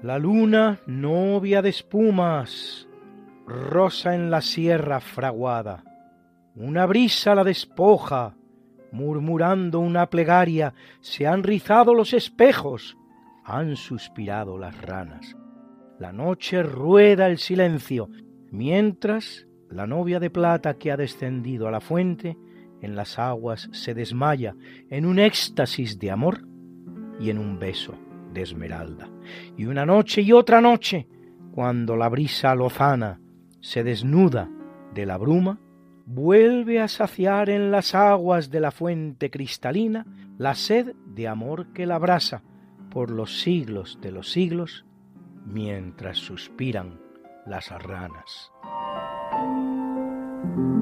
La 0.04 0.20
luna, 0.20 0.80
novia 0.86 1.62
de 1.62 1.70
espumas, 1.70 2.88
rosa 3.48 4.14
en 4.14 4.30
la 4.30 4.42
sierra 4.42 5.00
fraguada, 5.00 5.84
una 6.56 6.86
brisa 6.86 7.34
la 7.36 7.44
despoja, 7.44 8.36
murmurando 8.92 9.80
una 9.80 10.10
plegaria, 10.10 10.74
se 11.02 11.26
han 11.26 11.44
rizado 11.44 11.94
los 11.94 12.14
espejos, 12.14 12.98
han 13.44 13.76
suspirado 13.76 14.58
las 14.58 14.80
ranas. 14.82 15.36
La 16.00 16.12
noche 16.12 16.64
rueda 16.64 17.28
el 17.28 17.38
silencio, 17.38 18.10
mientras 18.52 19.48
la 19.70 19.88
novia 19.88 20.20
de 20.20 20.30
plata 20.30 20.78
que 20.78 20.92
ha 20.92 20.98
descendido 20.98 21.68
a 21.68 21.72
la 21.72 21.82
fuente, 21.82 22.38
en 22.82 22.96
las 22.96 23.18
aguas 23.20 23.70
se 23.72 23.94
desmaya 23.94 24.56
en 24.90 25.06
un 25.06 25.20
éxtasis 25.20 25.98
de 26.00 26.12
amor 26.12 26.48
y 27.20 27.30
en 27.30 27.38
un 27.38 27.58
beso 27.58 27.96
de 28.34 28.42
esmeralda. 28.42 29.10
Y 29.58 29.66
una 29.66 29.86
noche 29.86 30.22
y 30.22 30.32
otra 30.32 30.62
noche, 30.62 31.08
cuando 31.52 31.96
la 31.96 32.10
brisa 32.10 32.54
lozana 32.54 33.20
se 33.62 33.84
desnuda 33.84 34.50
de 34.94 35.06
la 35.06 35.18
bruma, 35.18 35.60
vuelve 36.06 36.80
a 36.80 36.88
saciar 36.88 37.50
en 37.50 37.72
las 37.72 37.96
aguas 37.96 38.52
de 38.52 38.60
la 38.60 38.72
fuente 38.72 39.32
cristalina 39.32 40.06
la 40.38 40.54
sed 40.54 40.94
de 41.08 41.28
amor 41.28 41.74
que 41.74 41.86
la 41.86 41.96
abrasa 41.96 42.44
por 42.92 43.10
los 43.10 43.42
siglos 43.42 44.00
de 44.02 44.12
los 44.12 44.32
siglos, 44.32 44.86
mientras 45.46 46.18
suspiran 46.18 47.00
las 47.46 47.72
ranas. 47.72 48.52
Thank 49.32 50.58
you. 50.58 50.75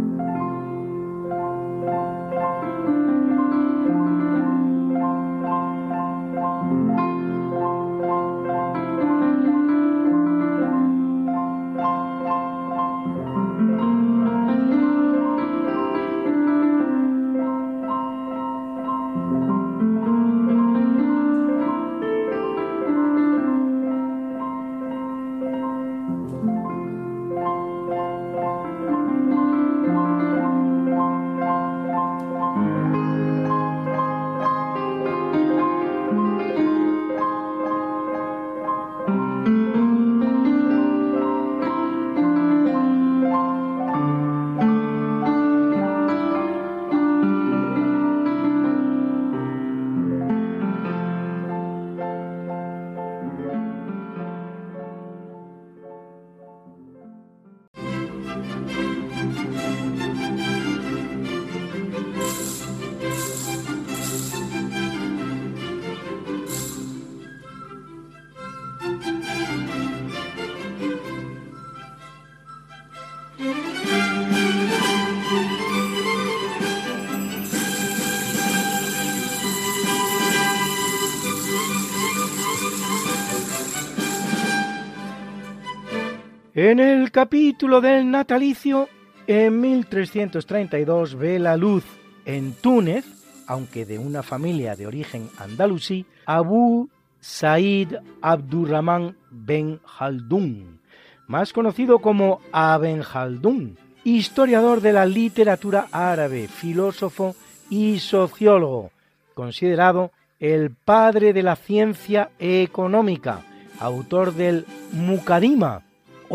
En 86.73 86.79
el 86.79 87.11
capítulo 87.11 87.81
del 87.81 88.09
natalicio, 88.09 88.89
en 89.27 89.61
1332 89.61 91.13
ve 91.13 91.37
la 91.37 91.55
luz 91.55 91.83
en 92.25 92.53
Túnez, 92.53 93.05
aunque 93.45 93.85
de 93.85 93.99
una 93.99 94.23
familia 94.23 94.75
de 94.75 94.87
origen 94.87 95.29
andalusí, 95.37 96.07
Abu 96.25 96.89
Said 97.19 97.93
Abdurrahman 98.23 99.15
ben 99.29 99.81
Haldun, 99.99 100.81
más 101.27 101.53
conocido 101.53 101.99
como 101.99 102.41
Aben 102.51 103.03
Haldun, 103.03 103.77
historiador 104.03 104.81
de 104.81 104.93
la 104.93 105.05
literatura 105.05 105.89
árabe, 105.91 106.47
filósofo 106.47 107.35
y 107.69 107.99
sociólogo, 107.99 108.89
considerado 109.35 110.09
el 110.39 110.71
padre 110.71 111.33
de 111.33 111.43
la 111.43 111.55
ciencia 111.55 112.31
económica, 112.39 113.41
autor 113.79 114.33
del 114.33 114.65
Mukadima, 114.91 115.83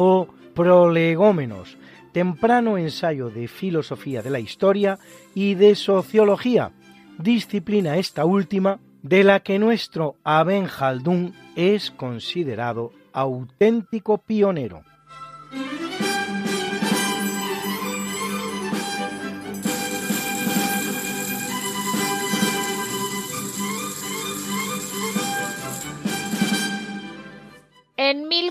o 0.01 0.29
prolegómenos, 0.55 1.77
temprano 2.13 2.79
ensayo 2.79 3.31
de 3.31 3.49
filosofía 3.49 4.23
de 4.23 4.31
la 4.31 4.39
historia 4.39 5.01
y 5.35 5.55
de 5.55 5.75
sociología, 5.75 6.71
disciplina 7.19 7.97
esta 7.97 8.25
última 8.25 8.79
de 9.03 9.25
la 9.25 9.41
que 9.41 9.59
nuestro 9.59 10.15
Aben 10.23 10.69
Haldun 10.69 11.35
es 11.57 11.91
considerado 11.91 12.93
auténtico 13.13 14.19
pionero. 14.19 14.85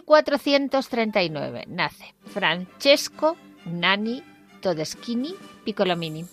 1439 0.07 1.65
nace 1.67 2.15
Francesco 2.25 3.35
Nani 3.65 4.23
Todeschini 4.61 5.35
Piccolomini, 5.65 6.25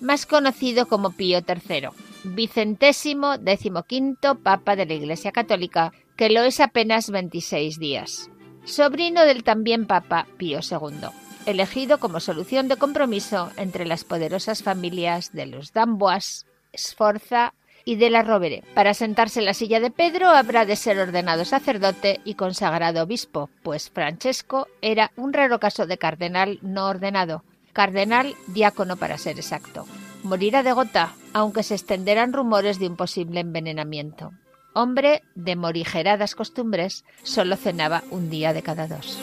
más 0.00 0.26
conocido 0.26 0.86
como 0.86 1.10
Pío 1.12 1.40
III, 1.46 1.88
vicentésimo 2.24 3.38
decimoquinto 3.38 4.38
Papa 4.38 4.76
de 4.76 4.86
la 4.86 4.94
Iglesia 4.94 5.30
Católica, 5.30 5.92
que 6.16 6.30
lo 6.30 6.42
es 6.42 6.60
apenas 6.60 7.10
26 7.10 7.78
días. 7.78 8.30
Sobrino 8.64 9.24
del 9.24 9.44
también 9.44 9.86
Papa 9.86 10.26
Pío 10.38 10.60
II, 10.60 11.08
elegido 11.46 11.98
como 11.98 12.20
solución 12.20 12.68
de 12.68 12.76
compromiso 12.76 13.50
entre 13.56 13.84
las 13.84 14.04
poderosas 14.04 14.62
familias 14.62 15.32
de 15.32 15.46
los 15.46 15.72
Damboas, 15.72 16.46
Sforza 16.74 17.52
y 17.84 17.96
de 17.96 18.10
la 18.10 18.22
Rovere. 18.22 18.62
Para 18.74 18.94
sentarse 18.94 19.40
en 19.40 19.46
la 19.46 19.54
silla 19.54 19.80
de 19.80 19.90
Pedro 19.90 20.28
habrá 20.28 20.64
de 20.64 20.76
ser 20.76 20.98
ordenado 20.98 21.44
sacerdote 21.44 22.20
y 22.24 22.34
consagrado 22.34 23.02
obispo, 23.02 23.50
pues 23.62 23.90
Francesco 23.90 24.68
era 24.80 25.12
un 25.16 25.32
raro 25.32 25.58
caso 25.58 25.86
de 25.86 25.98
cardenal 25.98 26.58
no 26.62 26.86
ordenado, 26.86 27.44
cardenal 27.72 28.34
diácono 28.48 28.96
para 28.96 29.18
ser 29.18 29.36
exacto. 29.36 29.86
Morirá 30.22 30.62
de 30.62 30.72
gota, 30.72 31.14
aunque 31.32 31.62
se 31.62 31.74
extenderán 31.74 32.32
rumores 32.32 32.78
de 32.78 32.86
un 32.86 32.96
posible 32.96 33.40
envenenamiento. 33.40 34.32
Hombre 34.74 35.22
de 35.34 35.56
morigeradas 35.56 36.34
costumbres, 36.34 37.04
solo 37.22 37.56
cenaba 37.56 38.04
un 38.10 38.30
día 38.30 38.52
de 38.52 38.62
cada 38.62 38.86
dos. 38.86 39.18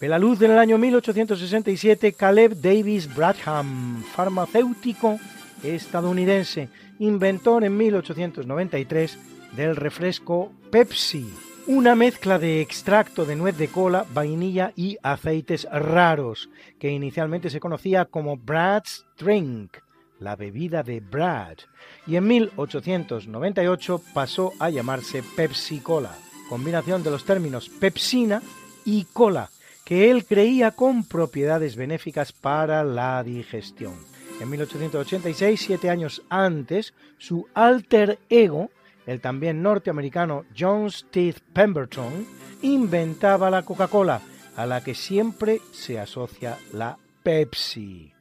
De 0.00 0.08
la 0.08 0.18
luz 0.18 0.42
en 0.42 0.50
el 0.50 0.58
año 0.58 0.76
1867, 0.76 2.14
Caleb 2.14 2.60
Davis 2.60 3.12
Bradham, 3.14 4.02
farmacéutico 4.02 5.18
estadounidense, 5.62 6.68
inventor 6.98 7.64
en 7.64 7.76
1893 7.76 9.18
del 9.56 9.76
refresco 9.76 10.52
Pepsi, 10.70 11.32
una 11.68 11.94
mezcla 11.94 12.38
de 12.38 12.60
extracto 12.60 13.24
de 13.24 13.36
nuez 13.36 13.56
de 13.56 13.68
cola, 13.68 14.04
vainilla 14.12 14.72
y 14.76 14.98
aceites 15.02 15.66
raros, 15.70 16.50
que 16.78 16.90
inicialmente 16.90 17.48
se 17.48 17.60
conocía 17.60 18.04
como 18.04 18.36
Brad's 18.36 19.06
Drink, 19.16 19.78
la 20.18 20.36
bebida 20.36 20.82
de 20.82 21.00
Brad, 21.00 21.58
y 22.06 22.16
en 22.16 22.26
1898 22.26 24.02
pasó 24.12 24.52
a 24.58 24.70
llamarse 24.70 25.22
Pepsi 25.36 25.78
Cola, 25.78 26.14
combinación 26.48 27.02
de 27.02 27.10
los 27.10 27.24
términos 27.24 27.68
pepsina 27.68 28.42
y 28.84 29.04
cola, 29.04 29.50
que 29.84 30.10
él 30.10 30.24
creía 30.24 30.70
con 30.70 31.04
propiedades 31.04 31.76
benéficas 31.76 32.32
para 32.32 32.84
la 32.84 33.22
digestión. 33.22 33.94
En 34.40 34.50
1886, 34.50 35.60
siete 35.60 35.90
años 35.90 36.22
antes, 36.28 36.94
su 37.18 37.46
alter 37.54 38.18
ego, 38.28 38.70
el 39.06 39.20
también 39.20 39.62
norteamericano 39.62 40.44
John 40.58 40.90
Steve 40.90 41.36
Pemberton, 41.52 42.26
inventaba 42.62 43.50
la 43.50 43.62
Coca-Cola, 43.62 44.22
a 44.56 44.66
la 44.66 44.82
que 44.82 44.94
siempre 44.94 45.60
se 45.72 45.98
asocia 45.98 46.58
la 46.72 46.96
Pepsi. 47.22 48.12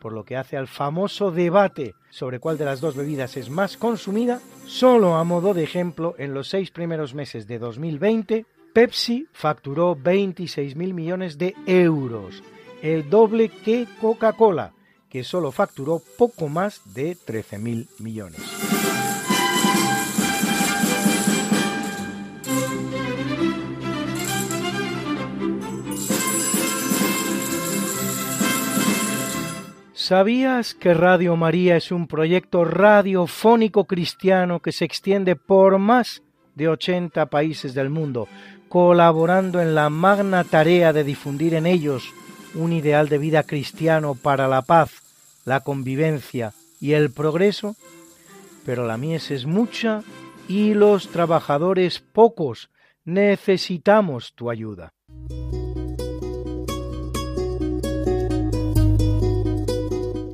Por 0.00 0.12
lo 0.12 0.24
que 0.24 0.36
hace 0.36 0.56
al 0.56 0.66
famoso 0.66 1.30
debate 1.30 1.94
sobre 2.10 2.40
cuál 2.40 2.58
de 2.58 2.64
las 2.64 2.80
dos 2.80 2.96
bebidas 2.96 3.36
es 3.36 3.50
más 3.50 3.76
consumida, 3.76 4.40
solo 4.66 5.14
a 5.14 5.24
modo 5.24 5.54
de 5.54 5.62
ejemplo, 5.62 6.14
en 6.18 6.34
los 6.34 6.48
seis 6.48 6.70
primeros 6.70 7.14
meses 7.14 7.46
de 7.46 7.58
2020, 7.58 8.46
Pepsi 8.72 9.26
facturó 9.32 9.94
26.000 9.94 10.94
millones 10.94 11.36
de 11.36 11.54
euros, 11.66 12.42
el 12.80 13.10
doble 13.10 13.50
que 13.50 13.86
Coca-Cola, 14.00 14.72
que 15.10 15.24
solo 15.24 15.52
facturó 15.52 16.00
poco 16.16 16.48
más 16.48 16.80
de 16.94 17.14
13.000 17.14 17.88
millones. 17.98 18.40
¿Sabías 29.92 30.74
que 30.74 30.94
Radio 30.94 31.36
María 31.36 31.76
es 31.76 31.92
un 31.92 32.06
proyecto 32.06 32.64
radiofónico 32.64 33.84
cristiano 33.84 34.60
que 34.60 34.72
se 34.72 34.86
extiende 34.86 35.36
por 35.36 35.78
más 35.78 36.22
de 36.54 36.68
80 36.68 37.26
países 37.26 37.74
del 37.74 37.90
mundo, 37.90 38.28
colaborando 38.72 39.60
en 39.60 39.74
la 39.74 39.90
magna 39.90 40.44
tarea 40.44 40.94
de 40.94 41.04
difundir 41.04 41.52
en 41.52 41.66
ellos 41.66 42.14
un 42.54 42.72
ideal 42.72 43.10
de 43.10 43.18
vida 43.18 43.42
cristiano 43.42 44.14
para 44.14 44.48
la 44.48 44.62
paz, 44.62 45.02
la 45.44 45.60
convivencia 45.60 46.54
y 46.80 46.94
el 46.94 47.10
progreso, 47.10 47.76
pero 48.64 48.86
la 48.86 48.96
mies 48.96 49.30
es 49.30 49.44
mucha 49.44 50.02
y 50.48 50.72
los 50.72 51.08
trabajadores 51.08 52.00
pocos. 52.00 52.70
Necesitamos 53.04 54.32
tu 54.32 54.48
ayuda. 54.48 54.94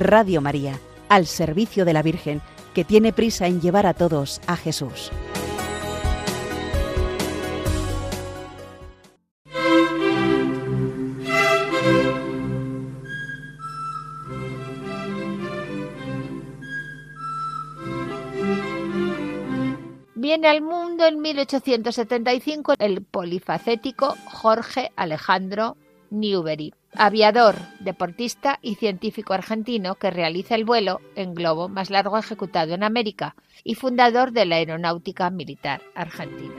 Radio 0.00 0.40
María, 0.40 0.78
al 1.08 1.26
servicio 1.26 1.84
de 1.84 1.92
la 1.92 2.02
Virgen, 2.02 2.40
que 2.74 2.84
tiene 2.84 3.12
prisa 3.12 3.46
en 3.46 3.60
llevar 3.60 3.86
a 3.86 3.94
todos 3.94 4.40
a 4.46 4.56
Jesús. 4.56 5.10
Viene 20.14 20.48
al 20.48 20.60
mundo 20.60 21.06
en 21.06 21.22
1875 21.22 22.74
el 22.78 23.02
polifacético 23.02 24.14
Jorge 24.26 24.92
Alejandro 24.94 25.76
Newbery, 26.10 26.74
aviador, 26.94 27.56
deportista 27.80 28.58
y 28.62 28.76
científico 28.76 29.34
argentino 29.34 29.94
que 29.96 30.10
realiza 30.10 30.54
el 30.54 30.64
vuelo 30.64 31.00
en 31.16 31.34
globo 31.34 31.68
más 31.68 31.90
largo 31.90 32.18
ejecutado 32.18 32.74
en 32.74 32.82
América 32.82 33.36
y 33.64 33.74
fundador 33.74 34.32
de 34.32 34.46
la 34.46 34.56
aeronáutica 34.56 35.30
militar 35.30 35.80
argentina. 35.94 36.54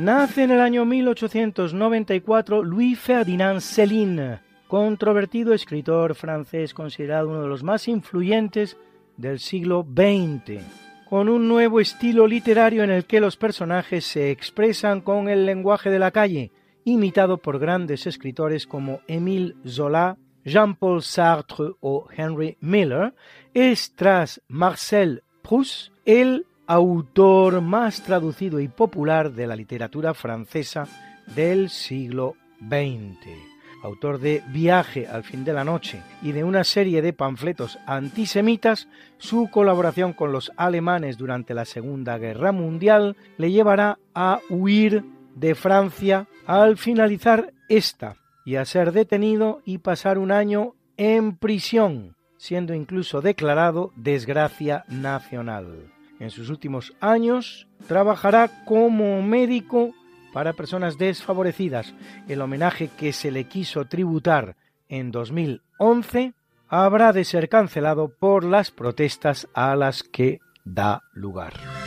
Nace 0.00 0.44
en 0.44 0.50
el 0.50 0.60
año 0.62 0.86
1894 0.86 2.64
Louis 2.64 2.98
Ferdinand 2.98 3.60
Céline, 3.60 4.40
controvertido 4.70 5.52
escritor 5.52 6.14
francés 6.14 6.74
considerado 6.74 7.28
uno 7.28 7.42
de 7.42 7.48
los 7.48 7.64
más 7.64 7.88
influyentes 7.88 8.76
del 9.16 9.40
siglo 9.40 9.84
XX, 9.84 10.62
con 11.08 11.28
un 11.28 11.48
nuevo 11.48 11.80
estilo 11.80 12.28
literario 12.28 12.84
en 12.84 12.92
el 12.92 13.04
que 13.04 13.18
los 13.18 13.36
personajes 13.36 14.04
se 14.04 14.30
expresan 14.30 15.00
con 15.00 15.28
el 15.28 15.44
lenguaje 15.44 15.90
de 15.90 15.98
la 15.98 16.12
calle, 16.12 16.52
imitado 16.84 17.38
por 17.38 17.58
grandes 17.58 18.06
escritores 18.06 18.68
como 18.68 19.00
Émile 19.08 19.56
Zola, 19.66 20.16
Jean-Paul 20.44 21.02
Sartre 21.02 21.72
o 21.80 22.06
Henry 22.16 22.56
Miller, 22.60 23.12
es 23.52 23.92
tras 23.96 24.40
Marcel 24.46 25.24
Proust 25.42 25.92
el 26.04 26.46
autor 26.68 27.60
más 27.60 28.04
traducido 28.04 28.60
y 28.60 28.68
popular 28.68 29.32
de 29.32 29.48
la 29.48 29.56
literatura 29.56 30.14
francesa 30.14 30.86
del 31.34 31.70
siglo 31.70 32.36
XX. 32.60 33.49
Autor 33.82 34.18
de 34.18 34.42
Viaje 34.48 35.06
al 35.06 35.24
fin 35.24 35.44
de 35.44 35.52
la 35.52 35.64
noche 35.64 36.02
y 36.22 36.32
de 36.32 36.44
una 36.44 36.64
serie 36.64 37.02
de 37.02 37.12
panfletos 37.12 37.78
antisemitas, 37.86 38.88
su 39.18 39.48
colaboración 39.50 40.12
con 40.12 40.32
los 40.32 40.52
alemanes 40.56 41.16
durante 41.16 41.54
la 41.54 41.64
Segunda 41.64 42.18
Guerra 42.18 42.52
Mundial 42.52 43.16
le 43.38 43.50
llevará 43.50 43.98
a 44.14 44.40
huir 44.50 45.04
de 45.34 45.54
Francia 45.54 46.28
al 46.46 46.76
finalizar 46.76 47.52
esta 47.68 48.16
y 48.44 48.56
a 48.56 48.64
ser 48.64 48.92
detenido 48.92 49.62
y 49.64 49.78
pasar 49.78 50.18
un 50.18 50.32
año 50.32 50.74
en 50.96 51.36
prisión, 51.36 52.16
siendo 52.36 52.74
incluso 52.74 53.20
declarado 53.20 53.92
desgracia 53.96 54.84
nacional. 54.88 55.90
En 56.18 56.30
sus 56.30 56.50
últimos 56.50 56.94
años 57.00 57.66
trabajará 57.86 58.64
como 58.66 59.22
médico 59.22 59.94
para 60.32 60.52
personas 60.52 60.98
desfavorecidas. 60.98 61.94
El 62.28 62.40
homenaje 62.40 62.88
que 62.88 63.12
se 63.12 63.30
le 63.30 63.44
quiso 63.44 63.86
tributar 63.86 64.56
en 64.88 65.10
2011 65.10 66.34
habrá 66.68 67.12
de 67.12 67.24
ser 67.24 67.48
cancelado 67.48 68.08
por 68.08 68.44
las 68.44 68.70
protestas 68.70 69.48
a 69.54 69.74
las 69.76 70.02
que 70.02 70.40
da 70.64 71.02
lugar. 71.12 71.79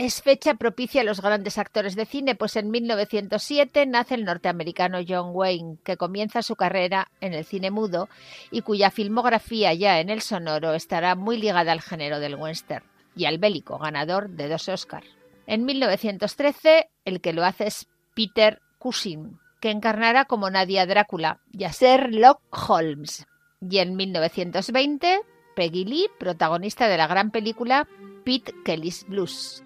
Es 0.00 0.22
fecha 0.22 0.54
propicia 0.54 1.02
a 1.02 1.04
los 1.04 1.20
grandes 1.20 1.58
actores 1.58 1.94
de 1.94 2.06
cine, 2.06 2.34
pues 2.34 2.56
en 2.56 2.70
1907 2.70 3.84
nace 3.84 4.14
el 4.14 4.24
norteamericano 4.24 5.00
John 5.06 5.32
Wayne, 5.34 5.76
que 5.84 5.98
comienza 5.98 6.40
su 6.40 6.56
carrera 6.56 7.10
en 7.20 7.34
el 7.34 7.44
cine 7.44 7.70
mudo 7.70 8.08
y 8.50 8.62
cuya 8.62 8.90
filmografía 8.90 9.74
ya 9.74 10.00
en 10.00 10.08
el 10.08 10.22
sonoro 10.22 10.72
estará 10.72 11.16
muy 11.16 11.36
ligada 11.36 11.72
al 11.72 11.82
género 11.82 12.18
del 12.18 12.36
western 12.36 12.82
y 13.14 13.26
al 13.26 13.36
bélico, 13.36 13.76
ganador 13.76 14.30
de 14.30 14.48
dos 14.48 14.70
Oscars. 14.70 15.06
En 15.46 15.66
1913, 15.66 16.88
el 17.04 17.20
que 17.20 17.34
lo 17.34 17.44
hace 17.44 17.66
es 17.66 17.86
Peter 18.14 18.62
Cushing, 18.78 19.38
que 19.60 19.70
encarnará 19.70 20.24
como 20.24 20.48
Nadia 20.48 20.86
Drácula 20.86 21.40
y 21.52 21.64
a 21.64 21.72
Sherlock 21.72 22.40
Holmes. 22.70 23.26
Y 23.60 23.76
en 23.80 23.96
1920, 23.96 25.20
Peggy 25.54 25.84
Lee, 25.84 26.06
protagonista 26.18 26.88
de 26.88 26.96
la 26.96 27.06
gran 27.06 27.30
película 27.30 27.86
Pete 28.24 28.54
Kelly's 28.64 29.04
Blues. 29.08 29.64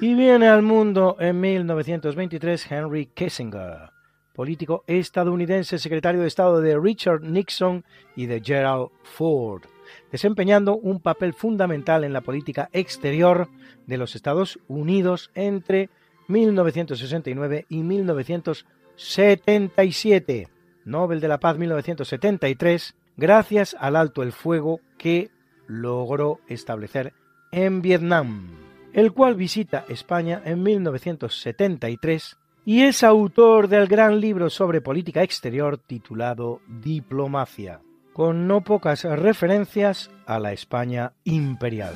Y 0.00 0.14
viene 0.14 0.48
al 0.48 0.62
mundo 0.62 1.16
en 1.18 1.40
1923 1.40 2.70
Henry 2.70 3.06
Kissinger, 3.06 3.90
político 4.34 4.84
estadounidense, 4.86 5.78
secretario 5.78 6.20
de 6.20 6.28
Estado 6.28 6.60
de 6.60 6.78
Richard 6.78 7.22
Nixon 7.22 7.84
y 8.14 8.26
de 8.26 8.40
Gerald 8.40 8.90
Ford 9.02 9.62
desempeñando 10.10 10.76
un 10.76 11.00
papel 11.00 11.32
fundamental 11.34 12.04
en 12.04 12.12
la 12.12 12.20
política 12.20 12.68
exterior 12.72 13.48
de 13.86 13.96
los 13.96 14.14
Estados 14.14 14.58
Unidos 14.68 15.30
entre 15.34 15.88
1969 16.28 17.66
y 17.68 17.82
1977. 17.82 20.48
Nobel 20.84 21.20
de 21.20 21.28
la 21.28 21.40
Paz 21.40 21.58
1973, 21.58 22.94
gracias 23.16 23.74
al 23.78 23.96
alto 23.96 24.22
el 24.22 24.32
fuego 24.32 24.80
que 24.98 25.30
logró 25.66 26.40
establecer 26.46 27.12
en 27.50 27.82
Vietnam, 27.82 28.52
el 28.92 29.12
cual 29.12 29.34
visita 29.34 29.84
España 29.88 30.40
en 30.44 30.62
1973 30.62 32.36
y 32.64 32.82
es 32.82 33.02
autor 33.02 33.66
del 33.68 33.86
gran 33.86 34.20
libro 34.20 34.50
sobre 34.50 34.80
política 34.80 35.22
exterior 35.22 35.78
titulado 35.78 36.60
Diplomacia 36.66 37.80
con 38.16 38.48
no 38.48 38.62
pocas 38.62 39.04
referencias 39.04 40.10
a 40.24 40.40
la 40.40 40.52
España 40.52 41.12
imperial. 41.24 41.94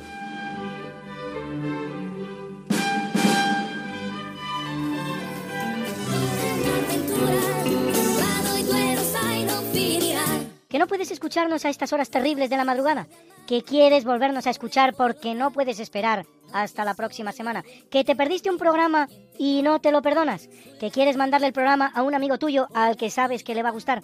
¿Que 10.69 10.77
no 10.77 10.85
puedes 10.85 11.09
escucharnos 11.09 11.65
a 11.65 11.69
estas 11.69 11.91
horas 11.91 12.11
terribles 12.11 12.51
de 12.51 12.57
la 12.57 12.65
madrugada? 12.65 13.07
¿Que 13.47 13.63
quieres 13.63 14.05
volvernos 14.05 14.45
a 14.45 14.51
escuchar 14.51 14.93
porque 14.93 15.33
no 15.33 15.49
puedes 15.49 15.79
esperar 15.79 16.27
hasta 16.53 16.85
la 16.85 16.93
próxima 16.93 17.31
semana? 17.31 17.63
¿Que 17.89 18.03
te 18.03 18.15
perdiste 18.15 18.51
un 18.51 18.59
programa 18.59 19.09
y 19.39 19.63
no 19.63 19.81
te 19.81 19.91
lo 19.91 20.03
perdonas? 20.03 20.49
¿Que 20.79 20.91
quieres 20.91 21.17
mandarle 21.17 21.47
el 21.47 21.53
programa 21.53 21.91
a 21.95 22.03
un 22.03 22.13
amigo 22.13 22.37
tuyo 22.37 22.67
al 22.75 22.95
que 22.95 23.09
sabes 23.09 23.43
que 23.43 23.55
le 23.55 23.63
va 23.63 23.69
a 23.69 23.73
gustar? 23.73 24.03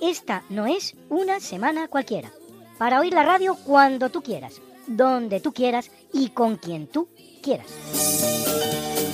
esta 0.00 0.42
no 0.48 0.66
es 0.66 0.94
una 1.08 1.40
semana 1.40 1.88
cualquiera. 1.88 2.30
Para 2.78 3.00
oír 3.00 3.12
la 3.12 3.22
radio 3.22 3.56
cuando 3.64 4.08
tú 4.08 4.22
quieras, 4.22 4.60
donde 4.86 5.40
tú 5.40 5.52
quieras 5.52 5.90
y 6.12 6.30
con 6.30 6.56
quien 6.56 6.86
tú 6.86 7.08
quieras. 7.42 9.09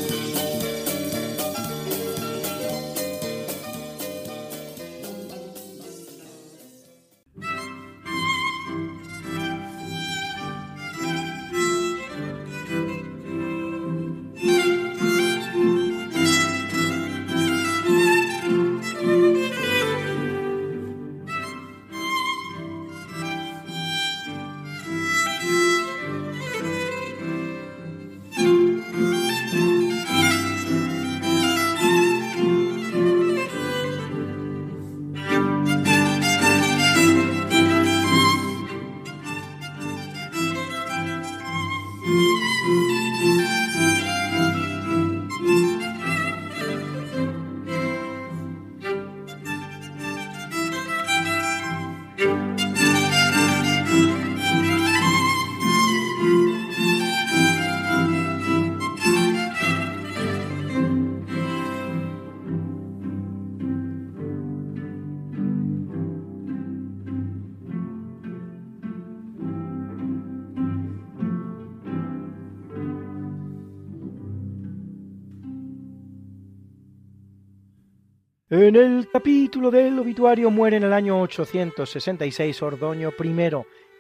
En 78.59 78.74
el 78.74 79.11
capítulo 79.11 79.70
del 79.70 79.98
obituario 79.98 80.50
muere 80.50 80.78
en 80.78 80.84
el 80.84 80.94
año 80.94 81.20
866 81.20 82.62
Ordoño 82.62 83.12
I, 83.22 83.42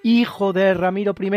hijo 0.02 0.54
de 0.54 0.72
Ramiro 0.72 1.14
I, 1.20 1.30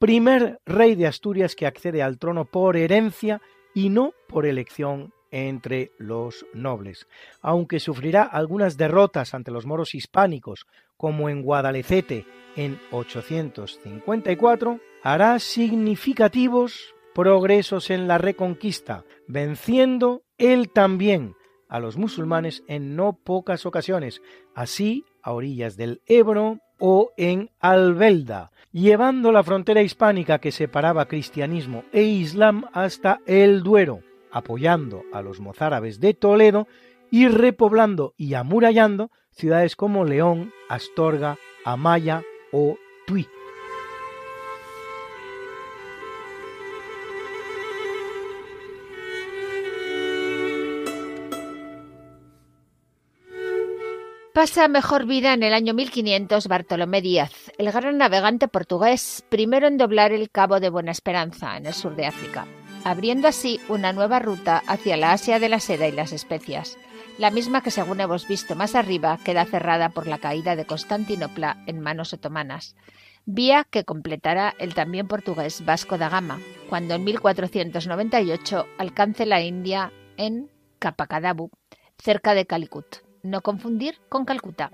primer 0.00 0.58
rey 0.66 0.96
de 0.96 1.06
Asturias 1.06 1.54
que 1.54 1.68
accede 1.68 2.02
al 2.02 2.18
trono 2.18 2.46
por 2.46 2.76
herencia 2.76 3.40
y 3.74 3.90
no 3.90 4.12
por 4.26 4.44
elección 4.44 5.12
entre 5.30 5.92
los 5.98 6.46
nobles. 6.52 7.06
Aunque 7.42 7.78
sufrirá 7.78 8.24
algunas 8.24 8.76
derrotas 8.76 9.34
ante 9.34 9.52
los 9.52 9.64
moros 9.64 9.94
hispánicos, 9.94 10.66
como 10.96 11.28
en 11.28 11.42
Guadalecete 11.42 12.26
en 12.56 12.80
854, 12.90 14.80
hará 15.04 15.38
significativos 15.38 16.92
progresos 17.14 17.90
en 17.90 18.08
la 18.08 18.18
reconquista, 18.18 19.04
venciendo 19.28 20.24
él 20.38 20.70
también 20.70 21.36
a 21.68 21.80
los 21.80 21.96
musulmanes 21.96 22.64
en 22.66 22.96
no 22.96 23.12
pocas 23.12 23.66
ocasiones, 23.66 24.22
así 24.54 25.04
a 25.22 25.32
orillas 25.32 25.76
del 25.76 26.00
Ebro 26.06 26.58
o 26.78 27.10
en 27.16 27.50
Albelda, 27.60 28.50
llevando 28.72 29.32
la 29.32 29.42
frontera 29.42 29.82
hispánica 29.82 30.38
que 30.38 30.52
separaba 30.52 31.08
cristianismo 31.08 31.84
e 31.92 32.02
islam 32.02 32.64
hasta 32.72 33.20
el 33.26 33.62
Duero, 33.62 34.00
apoyando 34.30 35.02
a 35.12 35.22
los 35.22 35.40
mozárabes 35.40 36.00
de 36.00 36.14
Toledo 36.14 36.66
y 37.10 37.28
repoblando 37.28 38.14
y 38.16 38.34
amurallando 38.34 39.10
ciudades 39.32 39.76
como 39.76 40.04
León, 40.04 40.52
Astorga, 40.68 41.36
Amaya 41.64 42.22
o 42.52 42.76
Tui. 43.06 43.26
Pasa 54.38 54.68
mejor 54.68 55.04
vida 55.04 55.34
en 55.34 55.42
el 55.42 55.52
año 55.52 55.74
1500 55.74 56.46
Bartolomé 56.46 57.02
Díaz, 57.02 57.32
el 57.58 57.72
gran 57.72 57.98
navegante 57.98 58.46
portugués, 58.46 59.24
primero 59.28 59.66
en 59.66 59.78
doblar 59.78 60.12
el 60.12 60.30
Cabo 60.30 60.60
de 60.60 60.70
Buena 60.70 60.92
Esperanza, 60.92 61.56
en 61.56 61.66
el 61.66 61.74
sur 61.74 61.96
de 61.96 62.06
África, 62.06 62.46
abriendo 62.84 63.26
así 63.26 63.58
una 63.68 63.92
nueva 63.92 64.20
ruta 64.20 64.62
hacia 64.68 64.96
la 64.96 65.10
Asia 65.10 65.40
de 65.40 65.48
la 65.48 65.58
seda 65.58 65.88
y 65.88 65.90
las 65.90 66.12
especias, 66.12 66.78
la 67.18 67.32
misma 67.32 67.64
que 67.64 67.72
según 67.72 67.98
hemos 68.00 68.28
visto 68.28 68.54
más 68.54 68.76
arriba 68.76 69.18
queda 69.24 69.44
cerrada 69.44 69.88
por 69.88 70.06
la 70.06 70.18
caída 70.18 70.54
de 70.54 70.66
Constantinopla 70.66 71.64
en 71.66 71.80
manos 71.80 72.12
otomanas, 72.12 72.76
vía 73.26 73.66
que 73.68 73.82
completará 73.82 74.54
el 74.60 74.72
también 74.72 75.08
portugués 75.08 75.64
Vasco 75.64 75.98
da 75.98 76.10
Gama, 76.10 76.38
cuando 76.68 76.94
en 76.94 77.02
1498 77.02 78.66
alcance 78.78 79.26
la 79.26 79.40
India 79.40 79.92
en 80.16 80.48
Kapakadabu, 80.78 81.50
cerca 81.98 82.34
de 82.34 82.46
Calicut 82.46 83.07
no 83.22 83.42
confundir 83.42 83.96
con 84.08 84.24
Calcuta. 84.24 84.70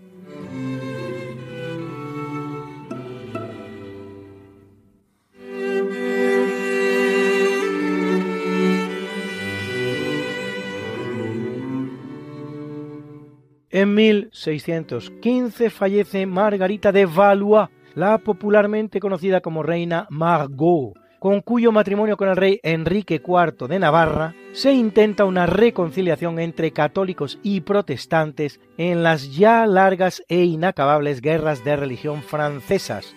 En 13.70 13.92
1615 13.92 15.68
fallece 15.68 16.26
Margarita 16.26 16.92
de 16.92 17.06
Valois, 17.06 17.68
la 17.96 18.18
popularmente 18.18 19.00
conocida 19.00 19.40
como 19.40 19.64
reina 19.64 20.06
Margot, 20.10 20.94
con 21.24 21.40
cuyo 21.40 21.72
matrimonio 21.72 22.18
con 22.18 22.28
el 22.28 22.36
rey 22.36 22.60
Enrique 22.62 23.14
IV 23.14 23.66
de 23.66 23.78
Navarra 23.78 24.34
se 24.52 24.74
intenta 24.74 25.24
una 25.24 25.46
reconciliación 25.46 26.38
entre 26.38 26.70
católicos 26.72 27.38
y 27.42 27.62
protestantes 27.62 28.60
en 28.76 29.02
las 29.02 29.34
ya 29.34 29.66
largas 29.66 30.22
e 30.28 30.44
inacabables 30.44 31.22
guerras 31.22 31.64
de 31.64 31.76
religión 31.76 32.22
francesas, 32.22 33.16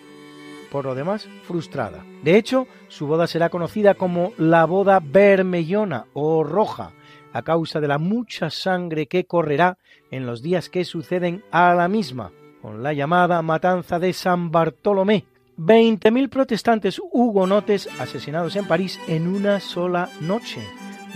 por 0.72 0.86
lo 0.86 0.94
demás 0.94 1.28
frustrada. 1.42 2.02
De 2.22 2.38
hecho, 2.38 2.66
su 2.88 3.06
boda 3.06 3.26
será 3.26 3.50
conocida 3.50 3.92
como 3.92 4.32
la 4.38 4.64
boda 4.64 5.00
bermellona 5.04 6.06
o 6.14 6.44
roja, 6.44 6.92
a 7.34 7.42
causa 7.42 7.78
de 7.78 7.88
la 7.88 7.98
mucha 7.98 8.48
sangre 8.48 9.06
que 9.06 9.26
correrá 9.26 9.76
en 10.10 10.24
los 10.24 10.40
días 10.40 10.70
que 10.70 10.86
suceden 10.86 11.44
a 11.50 11.74
la 11.74 11.88
misma, 11.88 12.32
con 12.62 12.82
la 12.82 12.94
llamada 12.94 13.42
matanza 13.42 13.98
de 13.98 14.14
San 14.14 14.50
Bartolomé, 14.50 15.26
20.000 15.58 16.28
protestantes 16.28 17.00
hugonotes 17.12 17.88
asesinados 17.98 18.54
en 18.54 18.66
París 18.66 19.00
en 19.08 19.26
una 19.26 19.58
sola 19.58 20.08
noche, 20.20 20.60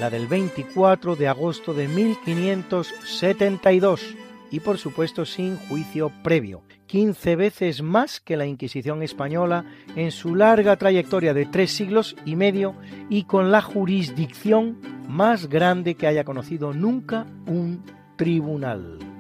la 0.01 0.11
del 0.11 0.27
24 0.27 1.15
de 1.15 1.29
agosto 1.29 1.73
de 1.75 1.87
1572, 1.87 4.17
y 4.51 4.59
por 4.61 4.79
supuesto 4.79 5.25
sin 5.25 5.57
juicio 5.57 6.11
previo, 6.25 6.65
15 6.87 7.37
veces 7.37 7.83
más 7.83 8.21
que 8.21 8.37
la 8.37 8.45
Inquisición 8.45 9.03
española 9.03 9.65
en 9.95 10.11
su 10.11 10.35
larga 10.35 10.77
trayectoria 10.77 11.33
de 11.33 11.47
tres 11.47 11.71
siglos 11.71 12.17
y 12.25 12.35
medio 12.37 12.75
y 13.09 13.25
con 13.25 13.51
la 13.53 13.63
jurisdicción 13.63 14.79
más 15.09 15.49
grande 15.49 15.95
que 15.95 16.09
haya 16.09 16.25
conocido 16.25 16.75
nunca 16.75 17.27
un 17.47 17.83
tribunal. 18.17 19.12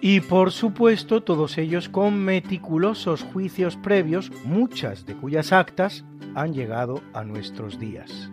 Y 0.00 0.20
por 0.20 0.52
supuesto 0.52 1.22
todos 1.22 1.58
ellos 1.58 1.88
con 1.88 2.18
meticulosos 2.24 3.22
juicios 3.22 3.76
previos, 3.76 4.30
muchas 4.44 5.06
de 5.06 5.14
cuyas 5.14 5.52
actas 5.52 6.04
han 6.34 6.52
llegado 6.52 7.00
a 7.14 7.24
nuestros 7.24 7.78
días. 7.78 8.30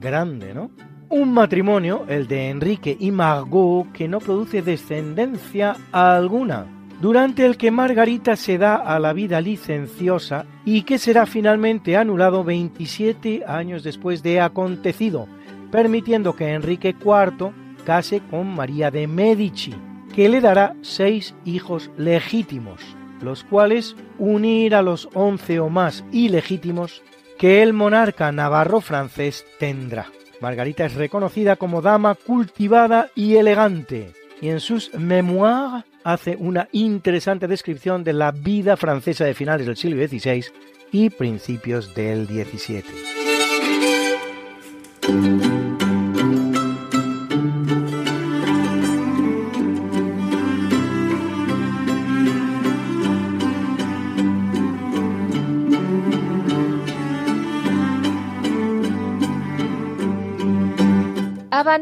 Grande, 0.00 0.54
¿no? 0.54 0.70
Un 1.08 1.32
matrimonio, 1.32 2.04
el 2.08 2.26
de 2.26 2.48
Enrique 2.50 2.96
y 2.98 3.12
Margot, 3.12 3.92
que 3.92 4.08
no 4.08 4.18
produce 4.18 4.62
descendencia 4.62 5.76
alguna, 5.92 6.66
durante 7.00 7.46
el 7.46 7.56
que 7.56 7.70
Margarita 7.70 8.34
se 8.34 8.58
da 8.58 8.76
a 8.76 8.98
la 8.98 9.12
vida 9.12 9.40
licenciosa 9.40 10.46
y 10.64 10.82
que 10.82 10.98
será 10.98 11.26
finalmente 11.26 11.96
anulado 11.96 12.42
27 12.42 13.44
años 13.46 13.84
después 13.84 14.22
de 14.22 14.40
acontecido, 14.40 15.28
permitiendo 15.70 16.34
que 16.34 16.52
Enrique 16.52 16.96
IV 16.98 17.52
case 17.84 18.20
con 18.30 18.54
María 18.54 18.90
de 18.90 19.06
Medici, 19.06 19.74
que 20.14 20.28
le 20.28 20.40
dará 20.40 20.76
seis 20.82 21.34
hijos 21.44 21.90
legítimos, 21.96 22.80
los 23.20 23.42
cuales 23.44 23.96
unir 24.18 24.74
a 24.74 24.82
los 24.82 25.08
once 25.14 25.58
o 25.60 25.68
más 25.68 26.04
ilegítimos 26.12 27.02
que 27.38 27.62
el 27.62 27.72
monarca 27.72 28.30
navarro 28.30 28.80
francés 28.80 29.44
tendrá. 29.58 30.06
Margarita 30.40 30.84
es 30.84 30.94
reconocida 30.94 31.56
como 31.56 31.82
dama 31.82 32.14
cultivada 32.14 33.10
y 33.14 33.36
elegante, 33.36 34.12
y 34.40 34.50
en 34.50 34.60
sus 34.60 34.94
memoirs 34.94 35.84
hace 36.04 36.36
una 36.36 36.68
interesante 36.72 37.48
descripción 37.48 38.04
de 38.04 38.12
la 38.12 38.30
vida 38.30 38.76
francesa 38.76 39.24
de 39.24 39.34
finales 39.34 39.66
del 39.66 39.76
siglo 39.76 40.06
XVI 40.06 40.44
y 40.92 41.10
principios 41.10 41.94
del 41.94 42.26
XVII. 42.26 42.84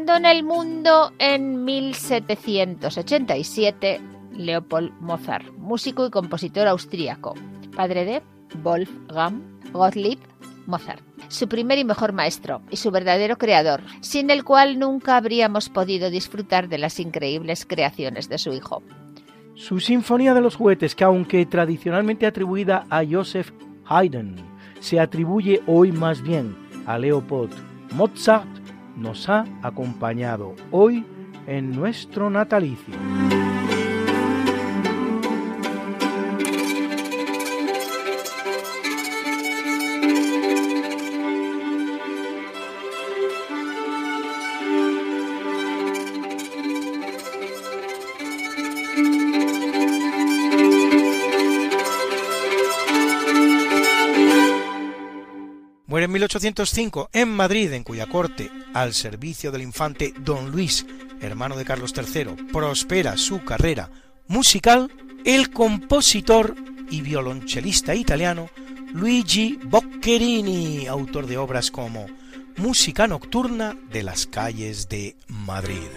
Abandona 0.03 0.33
el 0.33 0.43
mundo 0.43 1.13
en 1.17 1.63
1787 1.63 4.01
Leopold 4.33 4.91
Mozart, 4.99 5.45
músico 5.57 6.05
y 6.05 6.09
compositor 6.09 6.67
austríaco, 6.67 7.35
padre 7.73 8.03
de 8.03 8.21
Wolfgang 8.61 9.41
Gottlieb 9.71 10.19
Mozart, 10.65 11.01
su 11.29 11.47
primer 11.47 11.77
y 11.77 11.85
mejor 11.85 12.11
maestro 12.11 12.61
y 12.69 12.75
su 12.75 12.91
verdadero 12.91 13.37
creador, 13.37 13.81
sin 14.01 14.29
el 14.29 14.43
cual 14.43 14.77
nunca 14.77 15.15
habríamos 15.15 15.69
podido 15.69 16.09
disfrutar 16.09 16.67
de 16.67 16.79
las 16.79 16.99
increíbles 16.99 17.65
creaciones 17.65 18.27
de 18.27 18.39
su 18.39 18.51
hijo. 18.51 18.83
Su 19.55 19.79
Sinfonía 19.79 20.33
de 20.33 20.41
los 20.41 20.57
Juguetes, 20.57 20.95
que 20.95 21.05
aunque 21.05 21.45
tradicionalmente 21.45 22.25
atribuida 22.25 22.85
a 22.89 23.03
Joseph 23.09 23.53
Haydn, 23.85 24.35
se 24.81 24.99
atribuye 24.99 25.61
hoy 25.65 25.93
más 25.93 26.21
bien 26.21 26.57
a 26.87 26.97
Leopold 26.97 27.53
Mozart, 27.93 28.62
nos 28.95 29.29
ha 29.29 29.45
acompañado 29.61 30.55
hoy 30.71 31.05
en 31.47 31.75
nuestro 31.75 32.29
natalicio. 32.29 32.93
1805 56.33 57.09
en 57.13 57.29
Madrid, 57.29 57.71
en 57.73 57.83
cuya 57.83 58.07
corte, 58.07 58.49
al 58.73 58.93
servicio 58.93 59.51
del 59.51 59.61
infante 59.61 60.13
Don 60.19 60.49
Luis, 60.49 60.85
hermano 61.21 61.55
de 61.55 61.63
Carlos 61.63 61.93
III, 61.95 62.47
prospera 62.51 63.17
su 63.17 63.43
carrera 63.43 63.91
musical, 64.27 64.91
el 65.25 65.51
compositor 65.51 66.55
y 66.89 67.01
violonchelista 67.01 67.93
italiano 67.93 68.49
Luigi 68.93 69.59
Boccherini, 69.63 70.87
autor 70.87 71.27
de 71.27 71.37
obras 71.37 71.69
como 71.69 72.07
música 72.57 73.07
nocturna 73.07 73.77
de 73.91 74.01
las 74.01 74.25
calles 74.25 74.89
de 74.89 75.15
Madrid. 75.27 75.87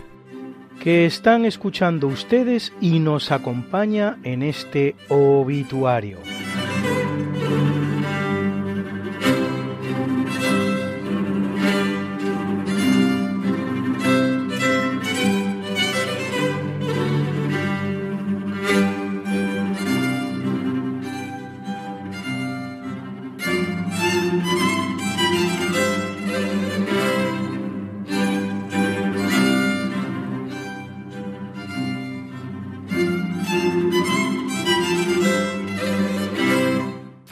Que 0.83 1.07
están 1.07 1.47
escuchando 1.47 2.09
ustedes 2.09 2.75
y 2.81 2.99
nos 2.99 3.33
acompaña 3.33 4.19
en 4.23 4.43
este 4.43 4.97
obituario. 5.09 6.19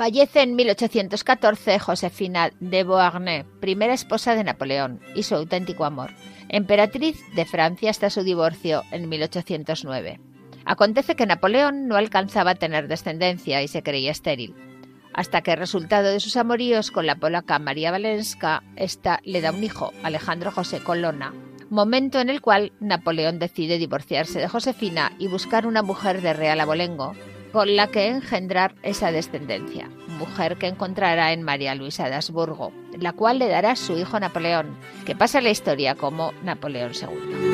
Fallece 0.05 0.43
en 0.43 0.55
1814 0.55 1.79
Josefina 1.79 2.51
de 2.61 2.85
Beauharnais, 2.85 3.47
primera 3.59 3.95
esposa 3.95 4.35
de 4.35 4.45
Napoleón, 4.45 5.01
y 5.15 5.23
su 5.23 5.35
auténtico 5.35 5.87
amor, 5.87 6.11
emperatriz 6.51 7.17
de 7.35 7.47
Francia 7.47 7.89
hasta 7.89 8.11
su 8.11 8.23
divorcio 8.23 8.83
en 8.91 9.09
1809. 9.09 10.21
Acontece 10.67 11.17
que 11.17 11.25
Napoleón 11.25 11.89
no 11.89 11.97
alcanzaba 11.97 12.51
a 12.51 12.55
tener 12.55 12.87
descendencia 12.87 13.63
y 13.63 13.69
se 13.69 13.83
creía 13.83 14.11
estéril, 14.11 14.55
hasta 15.15 15.41
que 15.41 15.57
resultado 15.57 16.11
de 16.11 16.21
sus 16.21 16.37
amoríos 16.37 16.91
con 16.91 17.07
la 17.07 17.17
polaca 17.17 17.59
María 17.59 17.91
Valenska, 17.91 18.63
ésta 18.77 19.21
le 19.25 19.41
da 19.41 19.53
un 19.53 19.65
hijo, 19.65 19.95
Alejandro 20.03 20.51
José 20.51 20.81
Colonna, 20.81 21.33
momento 21.71 22.21
en 22.21 22.29
el 22.29 22.43
cual 22.43 22.73
Napoleón 22.79 23.39
decide 23.39 23.79
divorciarse 23.79 24.39
de 24.39 24.49
Josefina 24.49 25.13
y 25.19 25.29
buscar 25.29 25.67
una 25.67 25.81
mujer 25.81 26.21
de 26.21 26.35
real 26.35 26.61
abolengo, 26.61 27.15
con 27.55 27.77
la 27.77 27.87
que 27.87 28.09
engendrar 28.09 28.75
esa 28.83 29.13
descendencia, 29.13 29.89
mujer 30.19 30.57
que 30.57 30.67
encontrará 30.67 31.33
en 31.33 31.45
María 31.45 31.77
Luisa 31.77 32.09
de 32.09 32.17
Habsburgo, 32.17 32.73
la 32.99 33.13
cual 33.13 33.39
le 33.39 33.47
dará 33.47 33.77
su 33.77 33.97
hijo 33.97 34.19
Napoleón, 34.19 34.77
que 35.07 35.15
pasa 35.15 35.39
a 35.39 35.41
la 35.41 35.51
historia 35.51 35.95
como 35.95 36.33
Napoleón 36.43 36.91
II. 37.01 37.45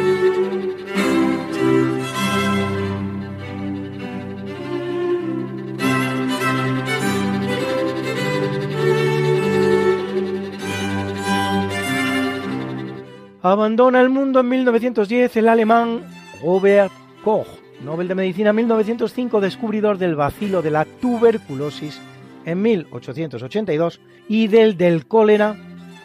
Abandona 13.42 14.00
el 14.00 14.08
mundo 14.08 14.40
en 14.40 14.48
1910 14.48 15.36
el 15.36 15.48
alemán 15.50 16.06
Robert 16.42 16.90
Koch, 17.22 17.59
Nobel 17.82 18.08
de 18.08 18.14
Medicina 18.14 18.52
1905, 18.52 19.40
descubridor 19.40 19.98
del 19.98 20.14
bacilo 20.14 20.60
de 20.62 20.70
la 20.70 20.84
tuberculosis 20.84 22.00
en 22.44 22.60
1882 22.62 24.00
y 24.28 24.48
del 24.48 24.76
del 24.76 25.06
cólera 25.06 25.56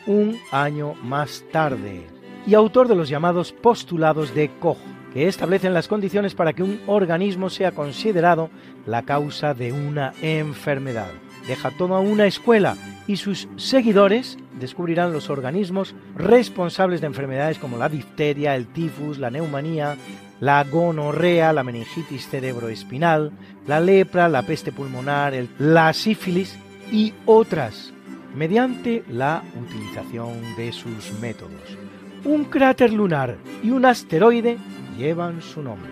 un 0.07 0.37
año 0.51 0.93
más 1.03 1.43
tarde, 1.51 2.07
y 2.47 2.53
autor 2.53 2.87
de 2.87 2.95
los 2.95 3.09
llamados 3.09 3.51
postulados 3.51 4.33
de 4.33 4.49
Koch, 4.59 4.77
que 5.13 5.27
establecen 5.27 5.73
las 5.73 5.87
condiciones 5.87 6.35
para 6.35 6.53
que 6.53 6.63
un 6.63 6.79
organismo 6.87 7.49
sea 7.49 7.71
considerado 7.71 8.49
la 8.85 9.03
causa 9.03 9.53
de 9.53 9.71
una 9.71 10.13
enfermedad. 10.21 11.09
Deja 11.47 11.71
toda 11.71 11.99
una 11.99 12.25
escuela 12.25 12.75
y 13.07 13.17
sus 13.17 13.47
seguidores 13.55 14.37
descubrirán 14.59 15.13
los 15.13 15.29
organismos 15.29 15.95
responsables 16.15 17.01
de 17.01 17.07
enfermedades 17.07 17.59
como 17.59 17.77
la 17.77 17.89
difteria, 17.89 18.55
el 18.55 18.67
tifus, 18.67 19.19
la 19.19 19.29
neumonía, 19.29 19.95
la 20.39 20.63
gonorrea, 20.63 21.53
la 21.53 21.63
meningitis 21.63 22.27
cerebroespinal, 22.27 23.31
la 23.67 23.79
lepra, 23.79 24.27
la 24.29 24.43
peste 24.43 24.71
pulmonar, 24.71 25.33
la 25.59 25.93
sífilis 25.93 26.57
y 26.91 27.13
otras, 27.25 27.93
mediante 28.35 29.03
la 29.09 29.43
utilización 29.59 30.55
de 30.55 30.71
sus 30.71 31.13
métodos. 31.19 31.77
Un 32.25 32.45
cráter 32.45 32.91
lunar 32.91 33.37
y 33.63 33.69
un 33.71 33.85
asteroide 33.85 34.57
llevan 34.97 35.41
su 35.41 35.61
nombre. 35.61 35.91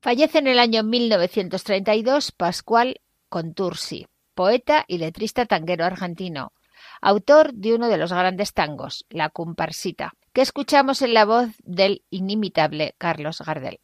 Fallece 0.00 0.38
en 0.38 0.46
el 0.46 0.60
año 0.60 0.84
1932 0.84 2.30
Pascual 2.30 3.00
Contursi 3.28 4.06
poeta 4.36 4.84
y 4.86 4.98
letrista 4.98 5.46
tanguero 5.46 5.86
argentino, 5.86 6.52
autor 7.00 7.54
de 7.54 7.74
uno 7.74 7.88
de 7.88 7.96
los 7.96 8.12
grandes 8.12 8.52
tangos, 8.52 9.06
La 9.08 9.30
Comparsita, 9.30 10.12
que 10.32 10.42
escuchamos 10.42 11.00
en 11.00 11.14
la 11.14 11.24
voz 11.24 11.48
del 11.64 12.02
inimitable 12.10 12.94
Carlos 12.98 13.40
Gardel. 13.40 13.80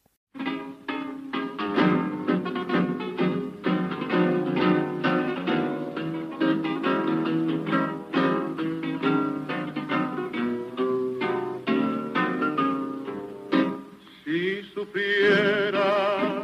Si 14.23 14.61
supiera 14.75 16.43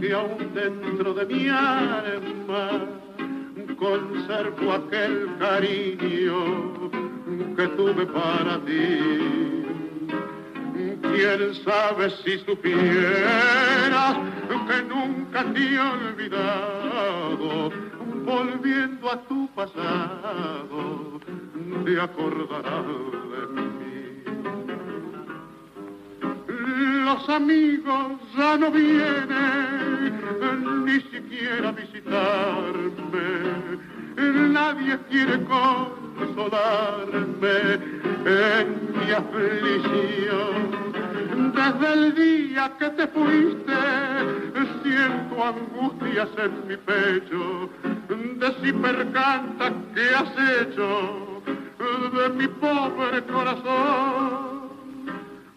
que 0.00 0.12
aún 0.12 0.52
dentro 0.52 1.14
de 1.14 1.26
mi 1.26 1.48
alma 1.48 3.00
conservo 3.80 4.72
aquel 4.72 5.36
cariño 5.38 6.90
que 7.56 7.66
tuve 7.76 8.06
para 8.06 8.58
ti. 8.66 9.64
Quién 11.02 11.54
sabe 11.64 12.10
si 12.22 12.38
supieras 12.40 14.16
que 14.70 14.82
nunca 14.84 15.44
te 15.52 15.74
he 15.74 15.80
olvidado, 15.80 17.72
volviendo 18.24 19.10
a 19.10 19.16
tu 19.22 19.48
pasado, 19.54 21.20
te 21.84 22.00
acordarás 22.00 22.86
de 23.32 23.42
mí. 23.54 24.22
Los 27.04 27.28
amigos 27.28 28.12
ya 28.36 28.56
no 28.58 28.70
vienen 28.70 30.09
ni 30.84 31.00
siquiera 31.12 31.72
visitarme 31.72 33.20
nadie 34.52 34.98
quiere 35.08 35.38
consolarme 35.44 36.94
en 38.24 38.66
mi 38.92 39.12
aflicción. 39.12 40.54
Desde 41.54 41.92
el 41.92 42.14
día 42.14 42.72
que 42.78 42.88
te 42.90 43.06
fuiste, 43.08 43.78
siento 44.82 45.44
angustias 45.44 46.28
en 46.38 46.68
mi 46.68 46.76
pecho, 46.76 47.70
de 48.40 48.48
si 48.62 48.72
percanta 48.72 49.72
que 49.94 50.14
has 50.14 50.32
hecho 50.60 51.42
de 52.12 52.28
mi 52.30 52.48
pobre 52.48 53.22
corazón. 53.24 54.49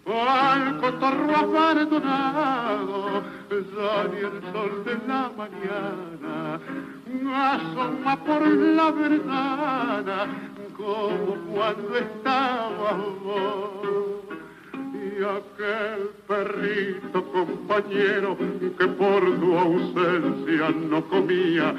Al 0.06 0.80
cotorro 0.82 1.34
abandonado, 1.34 3.24
ya 3.50 4.02
el 4.02 4.42
sol 4.52 4.84
de 4.84 4.96
la 5.08 5.32
mañana 5.38 6.60
asoma 7.34 8.16
por 8.26 8.46
la 8.46 8.92
ventana 8.92 10.26
como 10.76 11.36
cuando 11.54 11.98
estaba 11.98 12.92
vos. 13.24 14.24
Y 14.94 15.24
aquel 15.24 16.10
perrito 16.28 17.24
compañero 17.32 18.38
que 18.78 18.88
por 18.88 19.40
tu 19.40 19.58
ausencia 19.58 20.70
no 20.90 21.02
comía, 21.06 21.74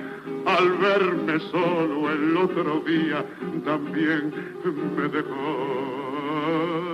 al 0.47 0.73
verme 0.79 1.39
solo 1.51 2.11
el 2.11 2.37
otro 2.39 2.81
día 2.87 3.23
también 3.65 4.33
me 4.97 5.09
dejó 5.09 6.94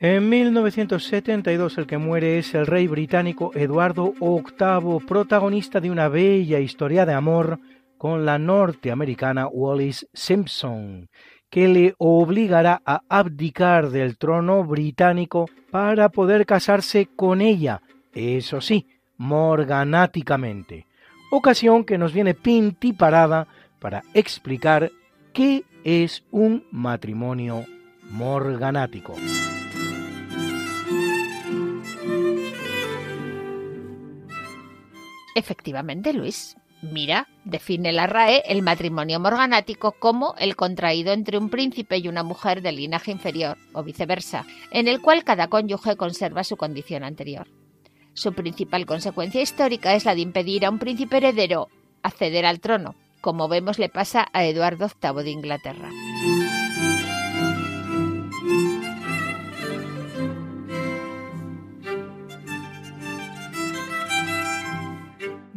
En 0.00 0.28
1972 0.28 1.76
el 1.76 1.88
que 1.88 1.98
muere 1.98 2.38
es 2.38 2.54
el 2.54 2.68
rey 2.68 2.86
británico 2.86 3.50
Eduardo 3.56 4.14
VIII, 4.20 5.04
protagonista 5.04 5.80
de 5.80 5.90
una 5.90 6.06
bella 6.06 6.60
historia 6.60 7.04
de 7.04 7.14
amor 7.14 7.58
con 7.96 8.24
la 8.24 8.38
norteamericana 8.38 9.48
Wallis 9.48 10.06
Simpson, 10.14 11.08
que 11.50 11.66
le 11.66 11.94
obligará 11.98 12.80
a 12.86 13.00
abdicar 13.08 13.90
del 13.90 14.18
trono 14.18 14.62
británico 14.62 15.46
para 15.72 16.10
poder 16.10 16.46
casarse 16.46 17.08
con 17.16 17.40
ella, 17.40 17.82
eso 18.12 18.60
sí, 18.60 18.86
morganáticamente, 19.16 20.86
ocasión 21.32 21.82
que 21.82 21.98
nos 21.98 22.12
viene 22.12 22.34
pintiparada 22.34 23.48
para 23.80 24.04
explicar 24.14 24.92
qué 25.32 25.64
es 25.82 26.22
un 26.30 26.64
matrimonio 26.70 27.64
morganático. 28.12 29.16
Efectivamente, 35.38 36.12
Luis. 36.12 36.56
Mira, 36.82 37.28
define 37.44 37.92
la 37.92 38.08
RAE 38.08 38.42
el 38.46 38.60
matrimonio 38.62 39.20
morganático 39.20 39.92
como 39.92 40.34
el 40.36 40.56
contraído 40.56 41.12
entre 41.12 41.38
un 41.38 41.48
príncipe 41.48 41.98
y 41.98 42.08
una 42.08 42.24
mujer 42.24 42.60
del 42.60 42.74
linaje 42.74 43.12
inferior, 43.12 43.56
o 43.72 43.84
viceversa, 43.84 44.44
en 44.72 44.88
el 44.88 45.00
cual 45.00 45.22
cada 45.22 45.46
cónyuge 45.46 45.96
conserva 45.96 46.42
su 46.42 46.56
condición 46.56 47.04
anterior. 47.04 47.46
Su 48.14 48.32
principal 48.32 48.84
consecuencia 48.84 49.40
histórica 49.40 49.94
es 49.94 50.04
la 50.04 50.16
de 50.16 50.22
impedir 50.22 50.66
a 50.66 50.70
un 50.70 50.80
príncipe 50.80 51.18
heredero 51.18 51.68
acceder 52.02 52.44
al 52.44 52.58
trono, 52.58 52.96
como 53.20 53.46
vemos 53.46 53.78
le 53.78 53.88
pasa 53.88 54.26
a 54.32 54.44
Eduardo 54.44 54.88
VIII 55.00 55.22
de 55.22 55.30
Inglaterra. 55.30 55.90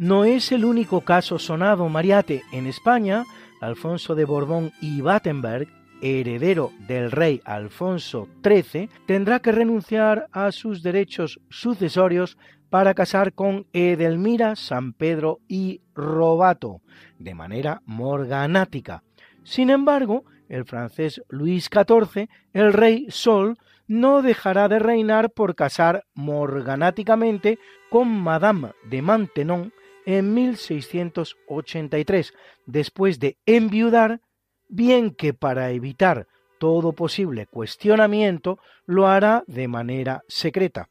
No 0.02 0.24
es 0.24 0.50
el 0.50 0.64
único 0.64 1.02
caso 1.02 1.38
sonado, 1.38 1.88
Mariate. 1.88 2.42
En 2.50 2.66
España, 2.66 3.24
Alfonso 3.60 4.16
de 4.16 4.24
Borbón 4.24 4.72
y 4.80 5.00
Battenberg, 5.00 5.68
heredero 6.00 6.72
del 6.88 7.12
rey 7.12 7.40
Alfonso 7.44 8.26
XIII, 8.44 8.88
tendrá 9.06 9.38
que 9.38 9.52
renunciar 9.52 10.26
a 10.32 10.50
sus 10.50 10.82
derechos 10.82 11.38
sucesorios 11.50 12.36
para 12.68 12.94
casar 12.94 13.32
con 13.32 13.68
Edelmira, 13.72 14.56
San 14.56 14.92
Pedro 14.92 15.38
y 15.46 15.82
Robato, 15.94 16.80
de 17.20 17.34
manera 17.36 17.80
morganática. 17.86 19.04
Sin 19.44 19.70
embargo, 19.70 20.24
el 20.48 20.64
francés 20.64 21.22
Luis 21.28 21.70
XIV, 21.72 22.28
el 22.52 22.72
rey 22.72 23.06
Sol, 23.08 23.56
no 23.86 24.22
dejará 24.22 24.66
de 24.66 24.80
reinar 24.80 25.30
por 25.30 25.54
casar 25.54 26.06
morganáticamente 26.12 27.60
con 27.88 28.08
Madame 28.08 28.72
de 28.90 29.00
Maintenon, 29.00 29.72
en 30.06 30.34
1683, 30.34 32.34
después 32.66 33.18
de 33.18 33.38
enviudar, 33.46 34.20
bien 34.68 35.10
que 35.10 35.34
para 35.34 35.70
evitar 35.70 36.28
todo 36.58 36.92
posible 36.92 37.46
cuestionamiento 37.46 38.58
lo 38.86 39.08
hará 39.08 39.42
de 39.46 39.68
manera 39.68 40.22
secreta. 40.28 40.88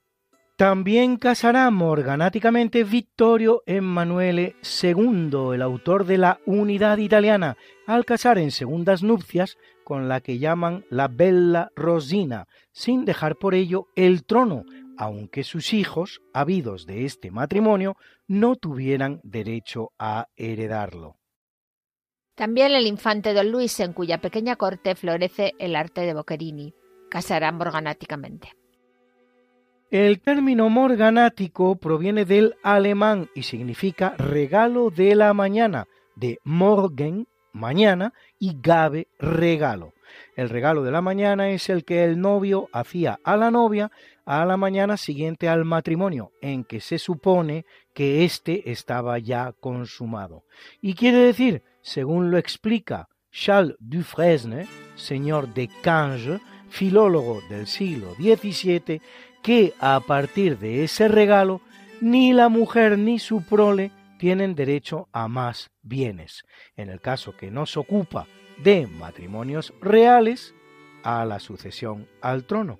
También 0.62 1.18
casará 1.18 1.72
morganáticamente 1.72 2.84
Vittorio 2.84 3.64
Emanuele 3.66 4.56
II, 4.84 5.56
el 5.56 5.62
autor 5.62 6.06
de 6.06 6.20
la 6.20 6.40
Unidad 6.46 7.00
Italiana, 7.00 7.58
al 7.88 8.06
casar 8.06 8.38
en 8.38 8.52
segundas 8.52 9.02
nupcias 9.02 9.58
con 9.84 10.08
la 10.08 10.22
que 10.22 10.38
llaman 10.38 10.86
la 10.90 11.08
Bella 11.08 11.72
Rosina, 11.76 12.48
sin 12.72 13.06
dejar 13.06 13.38
por 13.38 13.56
ello 13.56 13.88
el 13.96 14.24
trono, 14.24 14.64
aunque 15.02 15.44
sus 15.44 15.74
hijos, 15.74 16.22
habidos 16.32 16.86
de 16.86 17.06
este 17.06 17.32
matrimonio, 17.32 17.98
no 18.28 18.56
tuvieran 18.56 19.20
derecho 19.24 19.94
a 19.98 20.28
heredarlo. 20.36 21.18
También 22.36 22.72
el 22.74 22.86
infante 22.86 23.34
don 23.34 23.52
Luis, 23.52 23.80
en 23.80 23.94
cuya 23.94 24.22
pequeña 24.22 24.58
corte 24.58 24.94
florece 24.94 25.54
el 25.58 25.76
arte 25.76 26.02
de 26.02 26.14
Boccherini, 26.14 26.76
casará 27.10 27.52
morganáticamente. 27.52 28.50
El 29.90 30.22
término 30.22 30.70
morganático 30.70 31.78
proviene 31.78 32.24
del 32.24 32.54
alemán 32.62 33.28
y 33.34 33.42
significa 33.42 34.14
regalo 34.20 34.92
de 34.92 35.16
la 35.16 35.34
mañana, 35.34 35.88
de 36.16 36.38
morgen, 36.44 37.28
mañana, 37.54 38.14
y 38.38 38.56
gabe, 38.62 39.08
regalo. 39.18 39.94
El 40.36 40.50
regalo 40.50 40.84
de 40.84 40.92
la 40.92 41.02
mañana 41.02 41.50
es 41.50 41.70
el 41.70 41.86
que 41.86 42.04
el 42.04 42.20
novio 42.20 42.70
hacía 42.72 43.20
a 43.24 43.38
la 43.38 43.52
novia 43.52 43.92
a 44.26 44.46
la 44.46 44.58
mañana 44.58 44.98
siguiente 44.98 45.50
al 45.50 45.66
matrimonio, 45.66 46.32
en 46.42 46.64
que 46.64 46.82
se 46.82 47.00
supone 47.00 47.66
que 47.94 48.24
éste 48.24 48.72
estaba 48.72 49.20
ya 49.20 49.54
consumado. 49.60 50.44
Y 50.82 50.94
quiere 50.94 51.18
decir, 51.18 51.64
según 51.82 52.32
lo 52.32 52.38
explica 52.38 53.10
Charles 53.32 53.76
Dufresne, 53.80 54.68
señor 54.96 55.54
de 55.54 55.70
Cange, 55.82 56.40
filólogo 56.70 57.42
del 57.50 57.68
siglo 57.68 58.14
XVII, 58.16 59.02
que 59.42 59.74
a 59.80 60.00
partir 60.00 60.58
de 60.60 60.84
ese 60.84 61.08
regalo 61.08 61.62
ni 62.00 62.34
la 62.34 62.50
mujer 62.50 62.98
ni 62.98 63.20
su 63.20 63.44
prole 63.44 63.92
tienen 64.18 64.56
derecho 64.56 65.08
a 65.12 65.28
más 65.28 65.72
bienes. 65.82 66.44
En 66.76 66.90
el 66.90 67.02
caso 67.02 67.36
que 67.36 67.52
no 67.52 67.66
se 67.66 67.80
ocupa 67.80 68.28
de 68.64 68.88
matrimonios 68.88 69.74
reales, 69.82 70.54
a 71.04 71.26
la 71.26 71.40
sucesión 71.40 72.08
al 72.22 72.46
trono. 72.46 72.80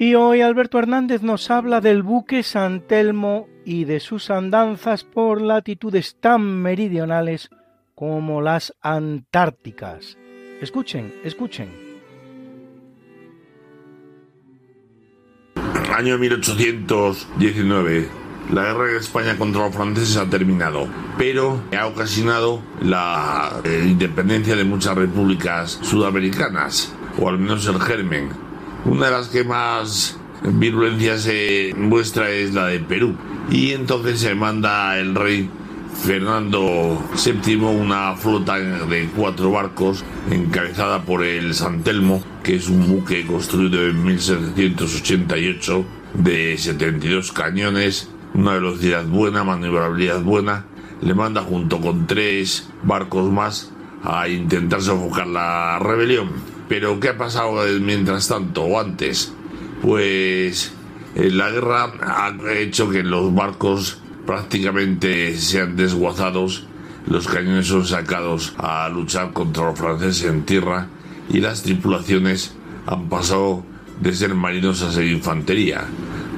Y 0.00 0.14
hoy 0.14 0.40
Alberto 0.40 0.78
Hernández 0.78 1.20
nos 1.20 1.50
habla 1.50 1.82
del 1.82 2.02
buque 2.02 2.42
San 2.42 2.80
Telmo 2.80 3.48
y 3.66 3.84
de 3.84 4.00
sus 4.00 4.30
andanzas 4.30 5.04
por 5.04 5.42
latitudes 5.42 6.16
tan 6.18 6.62
meridionales 6.62 7.50
como 7.94 8.40
las 8.40 8.74
antárticas. 8.80 10.16
Escuchen, 10.62 11.14
escuchen. 11.22 11.68
Año 15.94 16.16
1819. 16.16 18.08
La 18.54 18.62
guerra 18.62 18.84
de 18.84 18.96
España 18.96 19.36
contra 19.36 19.66
los 19.66 19.74
franceses 19.74 20.16
ha 20.16 20.30
terminado, 20.30 20.88
pero 21.18 21.62
ha 21.78 21.86
ocasionado 21.86 22.62
la 22.80 23.60
eh, 23.64 23.84
independencia 23.86 24.56
de 24.56 24.64
muchas 24.64 24.94
repúblicas 24.94 25.78
sudamericanas, 25.82 26.96
o 27.18 27.28
al 27.28 27.38
menos 27.38 27.66
el 27.66 27.78
germen 27.78 28.49
una 28.84 29.06
de 29.06 29.12
las 29.12 29.28
que 29.28 29.44
más 29.44 30.18
virulencia 30.42 31.18
se 31.18 31.74
muestra 31.76 32.30
es 32.30 32.54
la 32.54 32.66
de 32.66 32.80
Perú. 32.80 33.16
Y 33.50 33.72
entonces 33.72 34.20
se 34.20 34.34
manda 34.34 34.98
el 34.98 35.14
rey 35.14 35.50
Fernando 36.02 36.98
VII 37.14 37.56
una 37.56 38.14
flota 38.14 38.58
de 38.58 39.08
cuatro 39.14 39.50
barcos 39.50 40.04
encabezada 40.30 41.02
por 41.02 41.22
el 41.22 41.54
San 41.54 41.82
Telmo, 41.82 42.22
que 42.42 42.56
es 42.56 42.68
un 42.68 42.88
buque 42.88 43.26
construido 43.26 43.86
en 43.86 44.02
1788 44.02 45.84
de 46.14 46.56
72 46.56 47.32
cañones, 47.32 48.08
una 48.34 48.54
velocidad 48.54 49.04
buena, 49.04 49.44
maniobrabilidad 49.44 50.22
buena. 50.22 50.66
Le 51.02 51.14
manda 51.14 51.42
junto 51.42 51.80
con 51.80 52.06
tres 52.06 52.70
barcos 52.82 53.30
más 53.30 53.72
a 54.02 54.28
intentar 54.28 54.80
sofocar 54.80 55.26
la 55.26 55.78
rebelión. 55.78 56.30
Pero 56.70 57.00
¿qué 57.00 57.08
ha 57.08 57.18
pasado 57.18 57.64
mientras 57.80 58.28
tanto 58.28 58.62
o 58.62 58.78
antes? 58.78 59.32
Pues 59.82 60.72
eh, 61.16 61.28
la 61.28 61.50
guerra 61.50 61.92
ha 62.00 62.52
hecho 62.52 62.88
que 62.88 63.02
los 63.02 63.34
barcos 63.34 63.98
prácticamente 64.24 65.36
sean 65.36 65.74
desguazados, 65.74 66.68
los 67.08 67.26
cañones 67.26 67.66
son 67.66 67.84
sacados 67.84 68.54
a 68.56 68.88
luchar 68.88 69.32
contra 69.32 69.64
los 69.64 69.76
franceses 69.80 70.30
en 70.30 70.44
tierra 70.44 70.86
y 71.28 71.40
las 71.40 71.64
tripulaciones 71.64 72.54
han 72.86 73.08
pasado 73.08 73.64
de 74.00 74.14
ser 74.14 74.36
marinos 74.36 74.82
a 74.82 74.92
ser 74.92 75.06
infantería. 75.06 75.88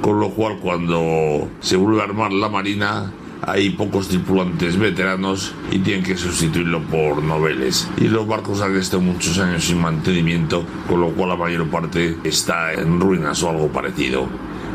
Con 0.01 0.19
lo 0.19 0.31
cual 0.31 0.57
cuando 0.57 1.47
se 1.59 1.77
vuelve 1.77 2.01
a 2.01 2.05
armar 2.05 2.33
la 2.33 2.49
marina 2.49 3.13
hay 3.45 3.71
pocos 3.71 4.07
tripulantes 4.07 4.77
veteranos 4.77 5.53
y 5.71 5.79
tienen 5.79 6.03
que 6.03 6.15
sustituirlo 6.15 6.81
por 6.83 7.23
noveles. 7.23 7.89
Y 7.97 8.07
los 8.07 8.25
barcos 8.27 8.61
han 8.61 8.77
estado 8.77 9.01
muchos 9.01 9.39
años 9.39 9.65
sin 9.65 9.81
mantenimiento, 9.81 10.63
con 10.87 11.01
lo 11.01 11.09
cual 11.09 11.29
la 11.29 11.35
mayor 11.35 11.67
parte 11.69 12.15
está 12.23 12.73
en 12.73 12.99
ruinas 12.99 13.41
o 13.43 13.49
algo 13.49 13.69
parecido. 13.69 14.27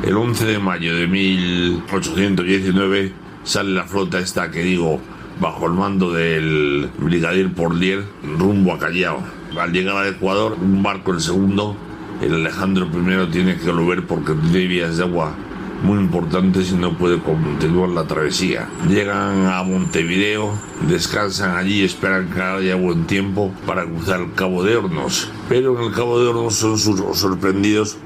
El 0.03 0.17
11 0.17 0.47
de 0.47 0.59
mayo 0.59 0.93
de 0.95 1.07
1819 1.07 3.13
sale 3.43 3.71
la 3.71 3.85
flota 3.85 4.19
esta 4.19 4.51
que 4.51 4.63
digo 4.63 5.01
bajo 5.41 5.67
el 5.67 5.73
mando 5.73 6.13
del 6.13 6.91
brigadier 6.99 7.51
Porlier 7.53 8.05
rumbo 8.39 8.75
a 8.75 8.79
Callao. 8.79 9.23
Al 9.59 9.73
llegar 9.73 9.97
al 9.97 10.09
Ecuador, 10.09 10.59
un 10.61 10.83
barco, 10.83 11.13
el 11.13 11.21
segundo, 11.21 11.75
el 12.21 12.35
Alejandro 12.35 12.87
I 12.87 13.31
tiene 13.31 13.57
que 13.57 13.71
volver 13.71 14.07
porque 14.07 14.35
tiene 14.35 14.67
vías 14.67 14.99
de 14.99 15.05
agua 15.05 15.35
muy 15.83 15.99
importantes 15.99 16.73
y 16.73 16.75
no 16.75 16.97
puede 16.97 17.19
continuar 17.19 17.91
la 17.91 18.05
travesía. 18.05 18.69
Llegan 18.89 19.47
a 19.47 19.63
Montevideo, 19.63 20.53
descansan 20.89 21.57
allí 21.57 21.83
esperan 21.83 22.31
que 22.31 22.41
haya 22.41 22.77
buen 22.77 23.07
tiempo 23.07 23.53
para 23.67 23.85
cruzar 23.85 24.21
el 24.21 24.33
Cabo 24.33 24.63
de 24.63 24.77
Hornos. 24.77 25.31
Pero 25.49 25.79
en 25.79 25.87
el 25.87 25.93
Cabo 25.93 26.21
de 26.21 26.29
Hornos 26.29 26.55
son 26.55 26.79
sorprendidos 26.79 27.99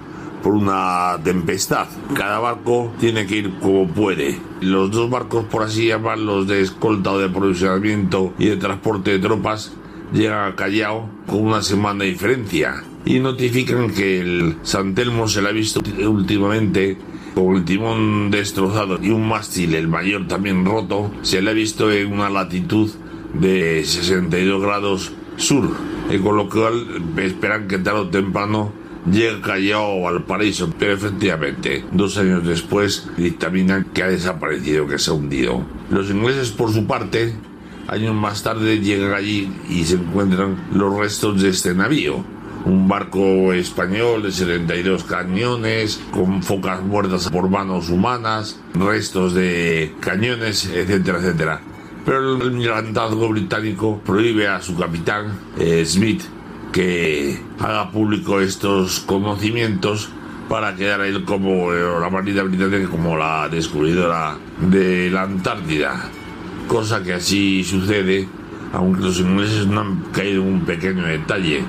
por 0.42 0.54
una 0.54 1.18
tempestad. 1.22 1.86
Cada 2.14 2.38
barco 2.40 2.92
tiene 2.98 3.26
que 3.26 3.36
ir 3.36 3.58
como 3.60 3.86
puede. 3.86 4.38
Los 4.60 4.90
dos 4.90 5.08
barcos, 5.08 5.44
por 5.44 5.62
así 5.62 5.86
llamarlos, 5.86 6.46
de 6.46 6.60
escolta 6.60 7.12
o 7.12 7.18
de 7.18 7.26
aprovisionamiento 7.26 8.34
y 8.38 8.46
de 8.46 8.56
transporte 8.56 9.12
de 9.12 9.18
tropas, 9.20 9.72
llegan 10.12 10.50
a 10.50 10.56
Callao 10.56 11.08
con 11.26 11.46
una 11.46 11.62
semana 11.62 12.04
de 12.04 12.10
diferencia 12.10 12.82
y 13.04 13.18
notifican 13.18 13.90
que 13.90 14.20
el 14.20 14.56
San 14.62 14.94
Telmo 14.94 15.26
se 15.28 15.42
le 15.42 15.48
ha 15.48 15.52
visto 15.52 15.80
últimamente 16.06 16.98
con 17.34 17.56
el 17.56 17.64
timón 17.64 18.30
destrozado 18.30 18.98
y 19.02 19.10
un 19.10 19.28
mástil, 19.28 19.74
el 19.74 19.88
mayor 19.88 20.26
también 20.26 20.64
roto, 20.64 21.10
se 21.22 21.40
le 21.40 21.50
ha 21.50 21.54
visto 21.54 21.90
en 21.90 22.12
una 22.12 22.30
latitud 22.30 22.90
de 23.34 23.84
62 23.84 24.62
grados 24.62 25.12
sur, 25.36 25.70
y 26.10 26.18
con 26.18 26.36
lo 26.36 26.48
cual 26.48 26.86
esperan 27.16 27.68
que 27.68 27.78
tarde 27.78 28.00
o 28.00 28.08
temprano 28.08 28.72
llegue 29.10 29.40
Callao 29.40 30.06
al 30.06 30.24
paraíso, 30.24 30.72
pero 30.78 30.92
efectivamente, 30.92 31.84
dos 31.92 32.18
años 32.18 32.46
después 32.46 33.08
dictaminan 33.16 33.86
que 33.92 34.02
ha 34.02 34.08
desaparecido, 34.08 34.86
que 34.86 34.98
se 34.98 35.10
ha 35.10 35.14
hundido. 35.14 35.64
Los 35.90 36.10
ingleses, 36.10 36.50
por 36.50 36.72
su 36.72 36.86
parte, 36.86 37.34
años 37.88 38.14
más 38.14 38.42
tarde 38.42 38.78
llegan 38.78 39.12
allí 39.12 39.50
y 39.68 39.84
se 39.84 39.94
encuentran 39.94 40.68
los 40.72 40.96
restos 40.96 41.42
de 41.42 41.48
este 41.48 41.74
navío 41.74 42.24
un 42.64 42.88
barco 42.88 43.52
español 43.52 44.22
de 44.22 44.32
72 44.32 45.04
cañones, 45.04 46.00
con 46.10 46.42
focas 46.42 46.82
muertas 46.82 47.28
por 47.30 47.48
manos 47.48 47.90
humanas, 47.90 48.60
restos 48.74 49.34
de 49.34 49.94
cañones, 50.00 50.66
etcétera, 50.66 51.18
etcétera. 51.18 51.60
Pero 52.04 52.36
el 52.36 52.42
almirantazgo 52.42 53.28
británico 53.28 54.00
prohíbe 54.04 54.48
a 54.48 54.60
su 54.60 54.76
capitán, 54.76 55.38
eh, 55.58 55.84
Smith, 55.86 56.22
que 56.72 57.38
haga 57.60 57.90
público 57.90 58.40
estos 58.40 59.00
conocimientos 59.00 60.08
para 60.48 60.74
quedar 60.74 61.02
él 61.02 61.24
como 61.24 61.72
eh, 61.72 62.00
la 62.00 62.10
Marina 62.10 62.42
Británica 62.42 62.88
como 62.88 63.16
la 63.16 63.48
descubridora 63.48 64.36
de 64.60 65.10
la 65.10 65.22
Antártida. 65.22 66.08
Cosa 66.66 67.02
que 67.02 67.14
así 67.14 67.62
sucede, 67.64 68.28
aunque 68.72 69.02
los 69.02 69.20
ingleses 69.20 69.66
no 69.66 69.80
han 69.80 70.00
caído 70.12 70.42
en 70.42 70.54
un 70.54 70.60
pequeño 70.64 71.04
detalle 71.04 71.62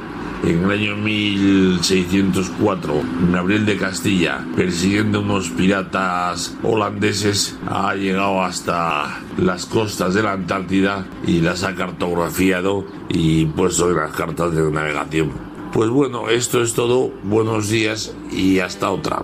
en 0.44 0.64
el 0.64 0.72
año 0.72 0.96
1604, 0.98 3.02
Gabriel 3.32 3.66
de 3.66 3.78
Castilla, 3.78 4.46
persiguiendo 4.56 5.22
unos 5.22 5.50
piratas 5.50 6.58
holandeses, 6.64 7.58
ha 7.68 7.96
llegado 7.96 8.44
hasta 8.44 9.22
las 9.38 9.66
costas 9.66 10.14
de 10.14 10.24
la 10.24 10.34
Antártida 10.34 11.08
y 11.26 11.40
las 11.40 11.64
ha 11.64 11.76
cartografiado 11.76 12.86
y 13.10 13.46
puesto 13.46 13.90
en 13.90 13.98
las 13.98 14.12
cartas 14.12 14.54
de 14.54 14.70
navegación. 14.70 15.32
Pues 15.72 15.90
bueno, 15.90 16.30
esto 16.30 16.62
es 16.62 16.74
todo. 16.74 17.12
Buenos 17.24 17.70
días 17.70 18.14
y 18.32 18.60
hasta 18.60 18.92
otra. 18.92 19.24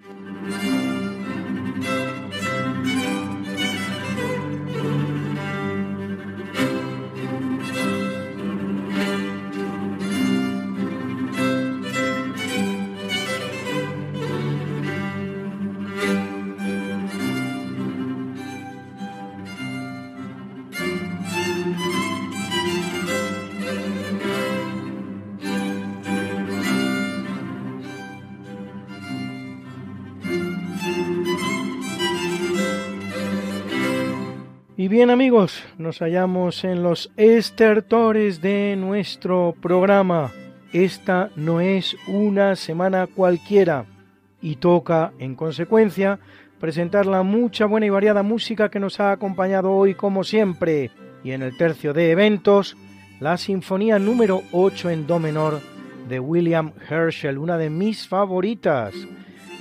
Y 34.79 34.87
bien 34.87 35.09
amigos, 35.09 35.61
nos 35.77 35.99
hallamos 35.99 36.63
en 36.63 36.83
los 36.83 37.11
estertores 37.17 38.39
de 38.39 38.77
nuestro 38.77 39.53
programa. 39.61 40.31
Esta 40.71 41.31
no 41.35 41.59
es 41.59 41.97
una 42.07 42.55
semana 42.55 43.05
cualquiera 43.05 43.83
y 44.41 44.55
toca, 44.55 45.11
en 45.19 45.35
consecuencia, 45.35 46.19
presentar 46.61 47.07
la 47.07 47.23
mucha 47.23 47.65
buena 47.65 47.87
y 47.87 47.89
variada 47.89 48.23
música 48.23 48.69
que 48.69 48.79
nos 48.79 49.01
ha 49.01 49.11
acompañado 49.11 49.73
hoy 49.73 49.95
como 49.95 50.23
siempre. 50.23 50.91
Y 51.25 51.31
en 51.31 51.41
el 51.41 51.57
tercio 51.57 51.91
de 51.91 52.11
eventos, 52.11 52.77
la 53.19 53.35
Sinfonía 53.35 53.99
número 53.99 54.43
8 54.53 54.91
en 54.91 55.07
Do 55.07 55.19
menor 55.19 55.59
de 56.07 56.21
William 56.21 56.71
Herschel, 56.89 57.37
una 57.37 57.57
de 57.57 57.69
mis 57.69 58.07
favoritas, 58.07 58.93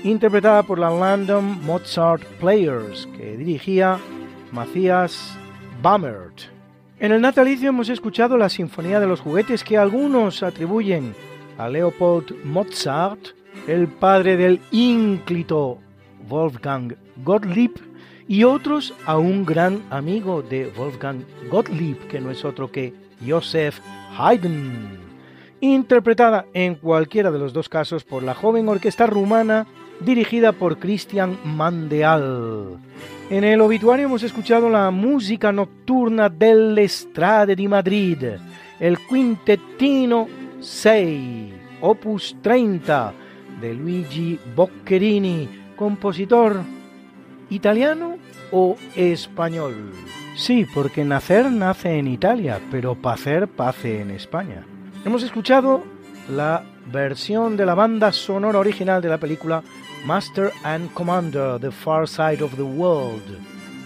interpretada 0.04 0.62
por 0.62 0.78
la 0.78 0.90
London 0.90 1.60
Mozart 1.66 2.22
Players, 2.38 3.08
que 3.16 3.36
dirigía 3.36 3.98
Matthias 4.52 5.36
Bammert. 5.82 6.42
En 7.00 7.12
el 7.12 7.20
natalicio 7.20 7.68
hemos 7.68 7.88
escuchado 7.88 8.36
la 8.36 8.48
Sinfonía 8.48 8.98
de 9.00 9.06
los 9.06 9.20
Juguetes 9.20 9.62
que 9.62 9.78
algunos 9.78 10.42
atribuyen 10.42 11.14
a 11.56 11.68
Leopold 11.68 12.44
Mozart, 12.44 13.20
el 13.66 13.88
padre 13.88 14.36
del 14.36 14.60
ínclito 14.70 15.78
Wolfgang 16.28 16.96
Gottlieb, 17.24 17.72
y 18.26 18.44
otros 18.44 18.94
a 19.06 19.16
un 19.16 19.46
gran 19.46 19.82
amigo 19.90 20.42
de 20.42 20.70
Wolfgang 20.76 21.24
Gottlieb, 21.50 22.08
que 22.08 22.20
no 22.20 22.30
es 22.30 22.44
otro 22.44 22.70
que 22.70 22.92
Joseph 23.26 23.78
Haydn, 24.16 24.98
interpretada 25.60 26.46
en 26.52 26.74
cualquiera 26.74 27.30
de 27.30 27.38
los 27.38 27.52
dos 27.52 27.68
casos 27.68 28.04
por 28.04 28.22
la 28.22 28.34
joven 28.34 28.68
orquesta 28.68 29.06
rumana 29.06 29.66
dirigida 30.00 30.52
por 30.52 30.78
Christian 30.78 31.38
Mandeal. 31.44 32.78
En 33.30 33.44
el 33.44 33.60
obituario 33.60 34.06
hemos 34.06 34.22
escuchado 34.22 34.70
la 34.70 34.90
música 34.90 35.52
nocturna 35.52 36.30
dell'Estrade 36.30 37.54
di 37.54 37.68
Madrid, 37.68 38.24
el 38.80 38.96
Quintettino 39.06 40.26
6, 40.60 41.52
opus 41.82 42.38
30, 42.40 43.12
de 43.60 43.74
Luigi 43.74 44.38
Boccherini, 44.56 45.46
compositor 45.76 46.62
italiano 47.50 48.16
o 48.50 48.76
español. 48.96 49.92
Sí, 50.34 50.66
porque 50.72 51.04
nacer 51.04 51.52
nace 51.52 51.98
en 51.98 52.06
Italia, 52.06 52.58
pero 52.70 52.94
pacer 52.94 53.46
pace 53.46 54.00
en 54.00 54.10
España. 54.10 54.64
Hemos 55.04 55.22
escuchado 55.22 55.84
la 56.30 56.64
versión 56.90 57.58
de 57.58 57.66
la 57.66 57.74
banda 57.74 58.10
sonora 58.10 58.58
original 58.58 59.02
de 59.02 59.08
la 59.10 59.18
película 59.18 59.62
Master 60.04 60.52
and 60.64 60.92
Commander, 60.94 61.58
The 61.60 61.70
Far 61.70 62.06
Side 62.08 62.42
of 62.42 62.56
the 62.56 62.62
World. 62.62 63.22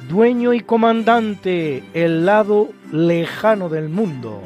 Dueño 0.09 0.53
y 0.53 0.61
comandante, 0.61 1.83
el 1.95 2.27
lado 2.27 2.71
lejano 2.93 3.69
del 3.69 3.89
mundo. 3.89 4.43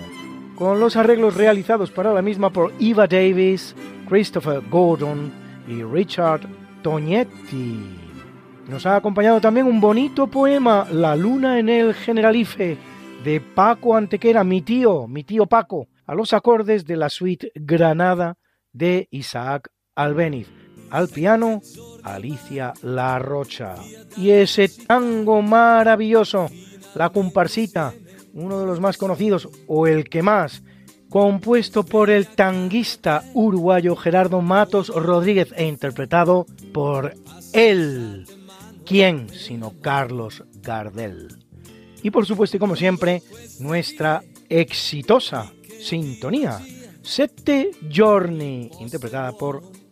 Con 0.55 0.81
los 0.81 0.97
arreglos 0.97 1.35
realizados 1.37 1.91
para 1.91 2.13
la 2.13 2.23
misma 2.23 2.51
por 2.51 2.73
Eva 2.81 3.07
Davis, 3.07 3.75
Christopher 4.09 4.63
Gordon 4.71 5.33
y 5.69 5.83
Richard 5.83 6.43
Tognetti. 6.83 7.81
Nos 8.69 8.87
ha 8.87 8.97
acompañado 8.97 9.41
también 9.41 9.67
un 9.67 9.81
bonito 9.81 10.27
poema, 10.27 10.87
La 10.91 11.15
luna 11.15 11.59
en 11.59 11.69
el 11.69 11.95
Generalife, 11.95 12.79
de 13.23 13.41
Paco 13.41 13.97
Antequera, 13.97 14.45
mi 14.45 14.63
tío, 14.63 15.07
mi 15.07 15.25
tío 15.25 15.47
Paco, 15.47 15.89
a 16.07 16.15
los 16.15 16.33
acordes 16.33 16.85
de 16.85 16.97
la 16.97 17.09
suite 17.09 17.51
Granada 17.55 18.37
de 18.73 19.09
Isaac 19.11 19.69
Albéniz. 19.95 20.66
Al 20.91 21.09
piano, 21.09 21.63
Alicia 22.03 22.73
La 22.83 23.19
Rocha. 23.19 23.75
Y 24.17 24.31
ese 24.31 24.69
tango 24.69 25.43
maravilloso, 25.43 26.49
La 26.95 27.11
Comparsita, 27.11 27.95
uno 28.35 28.61
de 28.61 28.67
los 28.67 28.81
más 28.81 28.97
conocidos, 28.97 29.49
o 29.67 29.87
el 29.87 30.09
que 30.09 30.23
más, 30.23 30.63
compuesto 31.09 31.85
por 31.85 32.11
el 32.11 32.27
tanguista 32.27 33.25
uruguayo 33.35 33.97
Gerardo 33.97 34.41
Matos 34.43 34.89
Rodríguez 34.89 35.53
e 35.57 35.67
interpretado 35.67 36.47
por 36.73 37.15
él. 37.53 38.27
¿Quién 38.85 39.29
sino 39.31 39.75
Carlos 39.81 40.45
Gardel? 40.63 41.29
Y 42.03 42.11
por 42.11 42.27
supuesto, 42.27 42.57
y 42.57 42.61
como 42.61 42.77
siempre, 42.77 43.23
nuestra 43.59 44.23
exitosa 44.49 45.53
sintonía, 45.81 46.61
Sette 47.03 47.71
Giorni, 47.89 48.71
interpretada 48.81 49.33
por 49.33 49.63